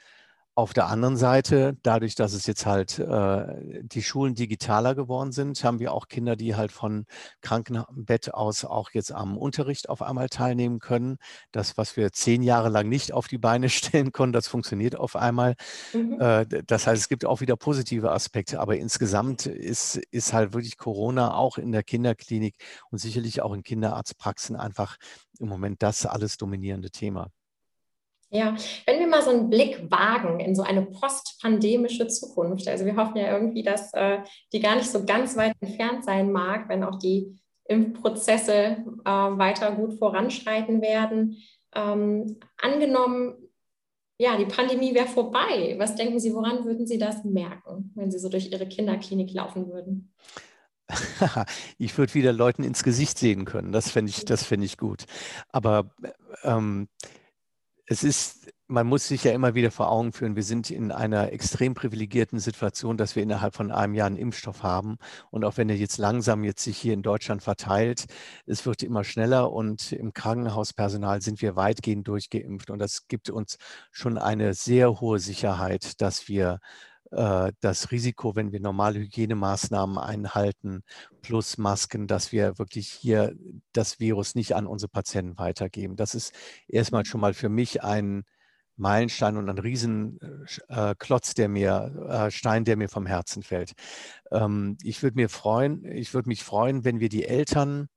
Auf 0.58 0.74
der 0.74 0.88
anderen 0.88 1.18
Seite, 1.18 1.78
dadurch, 1.84 2.16
dass 2.16 2.34
es 2.34 2.48
jetzt 2.48 2.66
halt 2.66 2.98
äh, 2.98 3.84
die 3.84 4.02
Schulen 4.02 4.34
digitaler 4.34 4.96
geworden 4.96 5.32
sind, 5.32 5.64
haben 5.64 5.78
wir 5.78 5.94
auch 5.94 6.08
Kinder, 6.08 6.36
die 6.36 6.56
halt 6.56 6.72
von 6.72 7.06
Krankenbett 7.42 8.34
aus 8.34 8.66
auch 8.66 8.90
jetzt 8.90 9.12
am 9.12 9.38
Unterricht 9.38 9.88
auf 9.88 10.02
einmal 10.02 10.30
teilnehmen 10.30 10.80
können. 10.80 11.20
Das, 11.52 11.78
was 11.78 11.96
wir 11.96 12.12
zehn 12.12 12.42
Jahre 12.42 12.70
lang 12.70 12.90
nicht 12.90 13.14
auf 13.14 13.28
die 13.28 13.38
Beine 13.38 13.70
stellen 13.70 14.12
konnten, 14.12 14.34
das 14.34 14.48
funktioniert 14.48 14.96
auf 14.96 15.16
einmal. 15.16 15.54
Mhm. 15.94 16.20
Äh, 16.20 16.48
das 16.66 16.88
heißt, 16.88 17.04
es 17.04 17.08
gibt 17.08 17.26
auch 17.26 17.40
wieder 17.40 17.56
positive 17.56 18.12
Aspekte, 18.12 18.60
aber 18.60 18.78
insgesamt 18.78 19.46
ist, 19.46 19.98
ist 20.10 20.34
halt 20.34 20.54
wirklich 20.54 20.78
Corona 20.78 21.36
auch 21.36 21.60
in 21.60 21.72
der 21.72 21.84
Kinderklinik 21.84 22.56
und 22.90 22.98
sicherlich 22.98 23.44
auch 23.44 23.54
in 23.54 23.62
Kinderarztpraxen 23.62 24.56
einfach 24.56 24.98
im 25.38 25.50
Moment 25.50 25.84
das 25.84 26.08
alles 26.08 26.38
dominierende 26.38 26.90
Thema. 26.90 27.30
Ja, 28.30 28.56
wenn 28.86 29.00
wir 29.00 29.08
mal 29.08 29.22
so 29.22 29.30
einen 29.30 29.50
Blick 29.50 29.90
wagen 29.90 30.42
in 30.42 30.54
so 30.54 30.62
eine 30.62 30.82
postpandemische 30.82 32.08
Zukunft, 32.08 32.68
also 32.68 32.86
wir 32.86 32.98
hoffen 32.98 33.16
ja 33.16 33.32
irgendwie, 33.32 33.64
dass 33.64 33.94
äh, 33.94 34.20
die 34.52 34.60
gar 34.60 34.76
nicht 34.76 34.90
so 34.90 35.06
ganz 35.06 35.38
weit 35.38 35.54
entfernt 35.62 36.04
sein 36.04 36.32
mag, 36.32 36.68
wenn 36.68 36.84
auch 36.84 37.00
die 37.00 37.40
Impfprozesse 37.70 38.84
äh, 39.06 39.10
weiter 39.10 39.72
gut 39.72 39.98
voranschreiten 39.98 40.82
werden. 40.82 41.38
Ähm, 41.74 42.38
angenommen, 42.62 43.36
ja, 44.20 44.36
die 44.38 44.46
Pandemie 44.46 44.94
wäre 44.94 45.08
vorbei. 45.08 45.76
Was 45.78 45.96
denken 45.96 46.20
Sie, 46.20 46.34
woran 46.34 46.66
würden 46.66 46.88
Sie 46.88 46.98
das 46.98 47.24
merken, 47.24 47.92
wenn 47.96 48.12
Sie 48.12 48.20
so 48.20 48.30
durch 48.30 48.52
Ihre 48.52 48.68
Kinderklinik 48.68 49.32
laufen 49.34 49.68
würden? 49.68 50.12
ich 51.78 51.98
würde 51.98 52.14
wieder 52.14 52.34
Leuten 52.34 52.64
ins 52.64 52.84
Gesicht 52.84 53.20
sehen 53.20 53.46
können. 53.46 53.72
Das 53.72 53.92
fände 53.92 54.10
ich, 54.10 54.26
ich 54.30 54.78
gut. 54.78 55.06
Aber 55.50 55.92
ähm, 56.44 56.88
es 57.90 58.04
ist, 58.04 58.52
man 58.68 58.86
muss 58.86 59.08
sich 59.08 59.24
ja 59.24 59.32
immer 59.32 59.56
wieder 59.56 59.72
vor 59.72 59.90
Augen 59.90 60.12
führen, 60.12 60.36
wir 60.36 60.44
sind 60.44 60.70
in 60.70 60.92
einer 60.92 61.32
extrem 61.32 61.74
privilegierten 61.74 62.38
Situation, 62.38 62.98
dass 62.98 63.16
wir 63.16 63.24
innerhalb 63.24 63.56
von 63.56 63.72
einem 63.72 63.94
Jahr 63.94 64.08
einen 64.08 64.18
Impfstoff 64.18 64.62
haben. 64.62 64.98
Und 65.32 65.46
auch 65.46 65.56
wenn 65.56 65.70
er 65.70 65.78
jetzt 65.78 65.98
langsam 65.98 66.44
jetzt 66.44 66.64
sich 66.66 66.78
hier 66.78 66.94
in 66.94 67.02
Deutschland 67.02 67.44
verteilt, 67.44 68.06
es 68.46 68.66
wird 68.66 68.84
immer 68.84 69.06
schneller 69.06 69.54
und 69.54 69.94
im 69.94 70.12
Krankenhauspersonal 70.14 71.22
sind 71.22 71.42
wir 71.42 71.56
weitgehend 71.56 72.10
durchgeimpft. 72.10 72.70
Und 72.70 72.80
das 72.80 73.08
gibt 73.08 73.30
uns 73.30 73.58
schon 73.92 74.18
eine 74.18 74.54
sehr 74.54 75.00
hohe 75.00 75.20
Sicherheit, 75.20 76.02
dass 76.02 76.28
wir 76.28 76.60
das 77.10 77.92
Risiko, 77.92 78.36
wenn 78.36 78.52
wir 78.52 78.60
normale 78.60 79.00
Hygienemaßnahmen 79.00 79.98
einhalten, 79.98 80.84
plus 81.22 81.58
Masken, 81.58 82.08
dass 82.08 82.32
wir 82.32 82.58
wirklich 82.58 82.90
hier 82.90 83.34
das 83.72 84.00
Virus 84.00 84.36
nicht 84.36 84.56
an 84.56 84.68
unsere 84.68 84.90
Patienten 84.90 85.38
weitergeben. 85.38 85.96
Das 85.96 86.16
ist 86.16 86.34
erstmal 86.68 87.06
schon 87.06 87.22
mal 87.22 87.34
für 87.34 87.50
mich 87.50 87.84
ein 87.84 88.24
Meilenstein 88.78 89.38
und 89.38 89.50
ein 89.50 89.58
Riesenklotz, 89.58 91.32
äh, 91.32 91.34
der 91.36 91.50
mir, 91.50 92.08
äh, 92.10 92.32
Stein, 92.32 92.64
der 92.64 92.78
mir 92.78 92.90
vom 92.90 93.06
Herzen 93.06 93.44
fällt. 93.44 93.74
Ähm, 94.32 94.78
ich 94.84 95.02
würde 95.04 95.16
mir 95.16 95.30
freuen, 95.30 95.84
ich 95.86 96.14
würde 96.14 96.30
mich 96.30 96.44
freuen, 96.44 96.86
wenn 96.86 97.00
wir 97.00 97.10
die 97.10 97.26
Eltern 97.26 97.90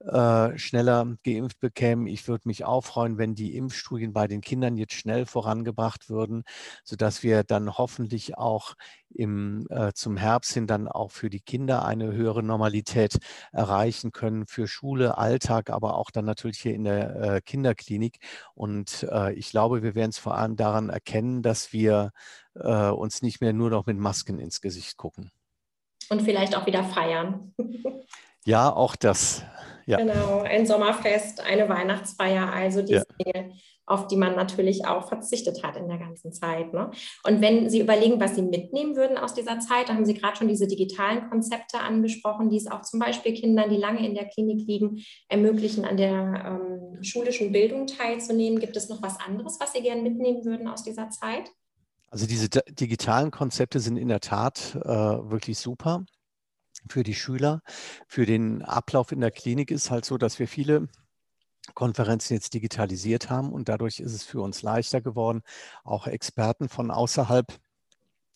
äh, 0.00 0.58
schneller 0.58 1.16
geimpft 1.24 1.58
bekämen. 1.58 2.06
Ich 2.06 2.28
würde 2.28 2.48
mich 2.48 2.64
auch 2.64 2.84
freuen, 2.84 3.18
wenn 3.18 3.34
die 3.34 3.56
Impfstudien 3.56 4.12
bei 4.12 4.26
den 4.26 4.40
Kindern 4.40 4.76
jetzt 4.76 4.94
schnell 4.94 5.26
vorangebracht 5.26 6.10
würden, 6.10 6.44
sodass 6.84 7.22
wir 7.22 7.44
dann 7.44 7.78
hoffentlich 7.78 8.36
auch 8.36 8.74
im, 9.14 9.66
äh, 9.70 9.92
zum 9.94 10.16
Herbst 10.16 10.52
hin 10.52 10.66
dann 10.66 10.88
auch 10.88 11.10
für 11.10 11.30
die 11.30 11.40
Kinder 11.40 11.84
eine 11.84 12.12
höhere 12.12 12.42
Normalität 12.42 13.18
erreichen 13.52 14.12
können, 14.12 14.46
für 14.46 14.68
Schule, 14.68 15.16
Alltag, 15.16 15.70
aber 15.70 15.96
auch 15.96 16.10
dann 16.10 16.26
natürlich 16.26 16.58
hier 16.58 16.74
in 16.74 16.84
der 16.84 17.16
äh, 17.16 17.40
Kinderklinik. 17.40 18.18
Und 18.54 19.06
äh, 19.10 19.32
ich 19.32 19.50
glaube, 19.50 19.82
wir 19.82 19.94
werden 19.94 20.10
es 20.10 20.18
vor 20.18 20.36
allem 20.36 20.56
daran 20.56 20.90
erkennen, 20.90 21.42
dass 21.42 21.72
wir 21.72 22.12
äh, 22.54 22.88
uns 22.88 23.22
nicht 23.22 23.40
mehr 23.40 23.52
nur 23.52 23.70
noch 23.70 23.86
mit 23.86 23.96
Masken 23.96 24.38
ins 24.38 24.60
Gesicht 24.60 24.96
gucken. 24.96 25.30
Und 26.08 26.22
vielleicht 26.22 26.56
auch 26.56 26.66
wieder 26.66 26.84
feiern. 26.84 27.54
ja, 28.44 28.70
auch 28.72 28.94
das. 28.94 29.42
Ja. 29.86 29.98
Genau, 29.98 30.40
ein 30.40 30.66
Sommerfest, 30.66 31.40
eine 31.40 31.68
Weihnachtsfeier, 31.68 32.52
also 32.52 32.82
diese 32.82 33.06
ja. 33.18 33.24
Dinge, 33.24 33.52
auf 33.86 34.08
die 34.08 34.16
man 34.16 34.34
natürlich 34.34 34.84
auch 34.84 35.06
verzichtet 35.06 35.62
hat 35.62 35.76
in 35.76 35.86
der 35.86 35.98
ganzen 35.98 36.32
Zeit. 36.32 36.72
Ne? 36.72 36.90
Und 37.22 37.40
wenn 37.40 37.70
Sie 37.70 37.80
überlegen, 37.80 38.20
was 38.20 38.34
Sie 38.34 38.42
mitnehmen 38.42 38.96
würden 38.96 39.16
aus 39.16 39.32
dieser 39.32 39.60
Zeit, 39.60 39.88
da 39.88 39.94
haben 39.94 40.04
Sie 40.04 40.14
gerade 40.14 40.36
schon 40.36 40.48
diese 40.48 40.66
digitalen 40.66 41.30
Konzepte 41.30 41.78
angesprochen, 41.78 42.50
die 42.50 42.56
es 42.56 42.66
auch 42.66 42.82
zum 42.82 42.98
Beispiel 42.98 43.34
Kindern, 43.34 43.70
die 43.70 43.76
lange 43.76 44.04
in 44.04 44.14
der 44.14 44.26
Klinik 44.26 44.66
liegen, 44.66 45.04
ermöglichen, 45.28 45.84
an 45.84 45.96
der 45.96 46.60
ähm, 46.64 47.02
schulischen 47.04 47.52
Bildung 47.52 47.86
teilzunehmen. 47.86 48.58
Gibt 48.58 48.76
es 48.76 48.88
noch 48.88 49.02
was 49.02 49.20
anderes, 49.20 49.58
was 49.60 49.72
Sie 49.72 49.82
gerne 49.82 50.02
mitnehmen 50.02 50.44
würden 50.44 50.66
aus 50.66 50.82
dieser 50.82 51.10
Zeit? 51.10 51.52
Also 52.10 52.26
diese 52.26 52.48
digitalen 52.48 53.30
Konzepte 53.30 53.78
sind 53.78 53.96
in 53.96 54.08
der 54.08 54.20
Tat 54.20 54.76
äh, 54.84 54.88
wirklich 54.88 55.58
super 55.58 56.06
für 56.88 57.02
die 57.02 57.14
Schüler. 57.14 57.62
Für 58.06 58.26
den 58.26 58.62
Ablauf 58.62 59.12
in 59.12 59.20
der 59.20 59.30
Klinik 59.30 59.70
ist 59.70 59.90
halt 59.90 60.04
so, 60.04 60.18
dass 60.18 60.38
wir 60.38 60.48
viele 60.48 60.88
Konferenzen 61.74 62.34
jetzt 62.34 62.54
digitalisiert 62.54 63.30
haben 63.30 63.52
und 63.52 63.68
dadurch 63.68 64.00
ist 64.00 64.12
es 64.12 64.24
für 64.24 64.40
uns 64.40 64.62
leichter 64.62 65.00
geworden, 65.00 65.42
auch 65.84 66.06
Experten 66.06 66.68
von 66.68 66.90
außerhalb 66.90 67.58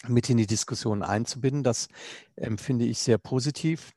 mit 0.09 0.30
in 0.30 0.38
die 0.38 0.46
Diskussion 0.46 1.03
einzubinden. 1.03 1.62
Das 1.62 1.88
empfinde 2.36 2.86
ich 2.86 2.98
sehr 2.98 3.18
positiv. 3.18 3.92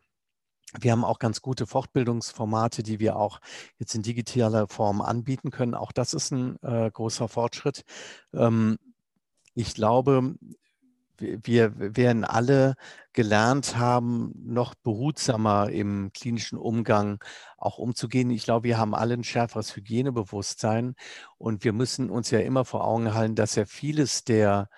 Wir 0.80 0.92
haben 0.92 1.06
auch 1.06 1.20
ganz 1.20 1.42
gute 1.42 1.68
Fortbildungsformate, 1.68 2.82
die 2.84 3.00
wir 3.00 3.16
auch 3.16 3.40
jetzt 3.78 3.94
in 3.94 4.02
digitaler 4.02 4.68
Form 4.68 5.02
anbieten 5.02 5.52
können. 5.52 5.76
Auch 5.76 5.92
das 5.92 6.14
ist 6.14 6.32
ein 6.32 6.62
äh, 6.64 6.90
großer 6.92 7.28
Fortschritt. 7.28 7.84
Ähm, 8.34 8.80
ich 9.54 9.76
glaube, 9.76 10.36
wir 11.44 11.74
werden 11.78 12.24
alle 12.24 12.76
gelernt 13.14 13.78
haben, 13.78 14.34
noch 14.44 14.76
behutsamer 14.76 15.70
im 15.70 16.12
klinischen 16.14 16.58
Umgang 16.58 17.24
auch 17.58 17.78
umzugehen. 17.78 18.32
Ich 18.32 18.44
glaube, 18.44 18.66
wir 18.68 18.78
haben 18.78 18.96
alle 18.96 19.14
ein 19.14 19.24
schärferes 19.24 19.76
Hygienebewusstsein 19.76 20.96
und 21.38 21.64
wir 21.64 21.74
müssen 21.74 22.10
uns 22.10 22.32
ja 22.32 22.40
immer 22.40 22.66
vor 22.66 22.86
Augen 22.86 23.14
halten, 23.14 23.36
dass 23.36 23.56
ja 23.56 23.66
vieles 23.66 24.24
der 24.24 24.70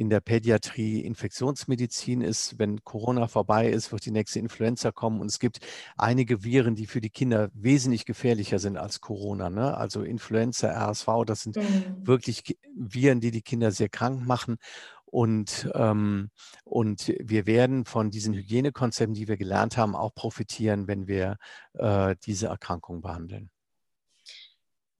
in 0.00 0.08
der 0.08 0.20
Pädiatrie 0.20 1.00
Infektionsmedizin 1.00 2.22
ist. 2.22 2.58
Wenn 2.58 2.82
Corona 2.84 3.28
vorbei 3.28 3.68
ist, 3.68 3.92
wird 3.92 4.06
die 4.06 4.10
nächste 4.10 4.38
Influenza 4.38 4.92
kommen. 4.92 5.20
Und 5.20 5.26
es 5.26 5.38
gibt 5.38 5.60
einige 5.98 6.42
Viren, 6.42 6.74
die 6.74 6.86
für 6.86 7.02
die 7.02 7.10
Kinder 7.10 7.50
wesentlich 7.52 8.06
gefährlicher 8.06 8.58
sind 8.58 8.78
als 8.78 9.02
Corona. 9.02 9.50
Ne? 9.50 9.76
Also 9.76 10.02
Influenza, 10.02 10.68
RSV, 10.70 11.06
das 11.26 11.42
sind 11.42 11.56
mhm. 11.56 12.06
wirklich 12.06 12.56
Viren, 12.74 13.20
die 13.20 13.30
die 13.30 13.42
Kinder 13.42 13.72
sehr 13.72 13.90
krank 13.90 14.26
machen. 14.26 14.56
Und, 15.10 15.68
ähm, 15.74 16.30
und 16.64 17.12
wir 17.18 17.46
werden 17.46 17.84
von 17.84 18.10
diesen 18.10 18.32
Hygienekonzepten, 18.32 19.14
die 19.14 19.26
wir 19.26 19.36
gelernt 19.36 19.76
haben, 19.76 19.96
auch 19.96 20.14
profitieren, 20.14 20.86
wenn 20.86 21.08
wir 21.08 21.36
äh, 21.74 22.14
diese 22.24 22.46
Erkrankung 22.46 23.00
behandeln. 23.00 23.50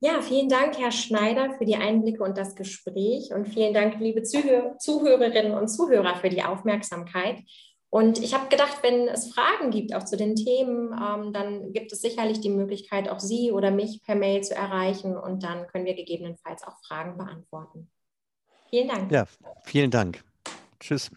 Ja, 0.03 0.21
vielen 0.23 0.49
Dank, 0.49 0.79
Herr 0.79 0.93
Schneider, 0.93 1.55
für 1.59 1.67
die 1.67 1.77
Einblicke 1.77 2.25
und 2.25 2.39
das 2.39 2.57
Gespräch. 2.57 3.33
Und 3.33 3.49
vielen 3.49 3.75
Dank, 3.75 4.01
liebe 4.01 4.23
Zuhör 4.23 4.77
Zuhörerinnen 4.79 5.53
und 5.53 5.69
Zuhörer, 5.69 6.17
für 6.17 6.31
die 6.31 6.43
Aufmerksamkeit. 6.43 7.43
Und 7.91 8.19
ich 8.19 8.35
habe 8.35 8.49
gedacht, 8.49 8.79
wenn 8.83 9.09
es 9.09 9.33
Fragen 9.33 9.71
gibt, 9.71 9.95
auch 9.95 10.05
zu 10.05 10.17
den 10.17 10.37
Themen, 10.37 10.93
ähm, 10.93 11.33
dann 11.33 11.73
gibt 11.73 11.93
es 11.93 12.01
sicherlich 12.01 12.41
die 12.41 12.49
Möglichkeit, 12.49 13.09
auch 13.09 13.21
Sie 13.21 13.53
oder 13.53 13.71
mich 13.71 14.03
per 14.03 14.15
Mail 14.15 14.43
zu 14.43 14.55
erreichen. 14.55 15.17
Und 15.17 15.45
dann 15.45 15.67
können 15.69 15.85
wir 15.85 15.95
gegebenenfalls 15.95 16.63
auch 16.65 16.79
Fragen 16.87 17.19
beantworten. 17.19 17.91
Vielen 18.71 18.89
Dank. 18.89 19.11
Ja, 19.11 19.27
vielen 19.65 19.91
Dank. 19.91 20.23
Tschüss. 20.79 21.11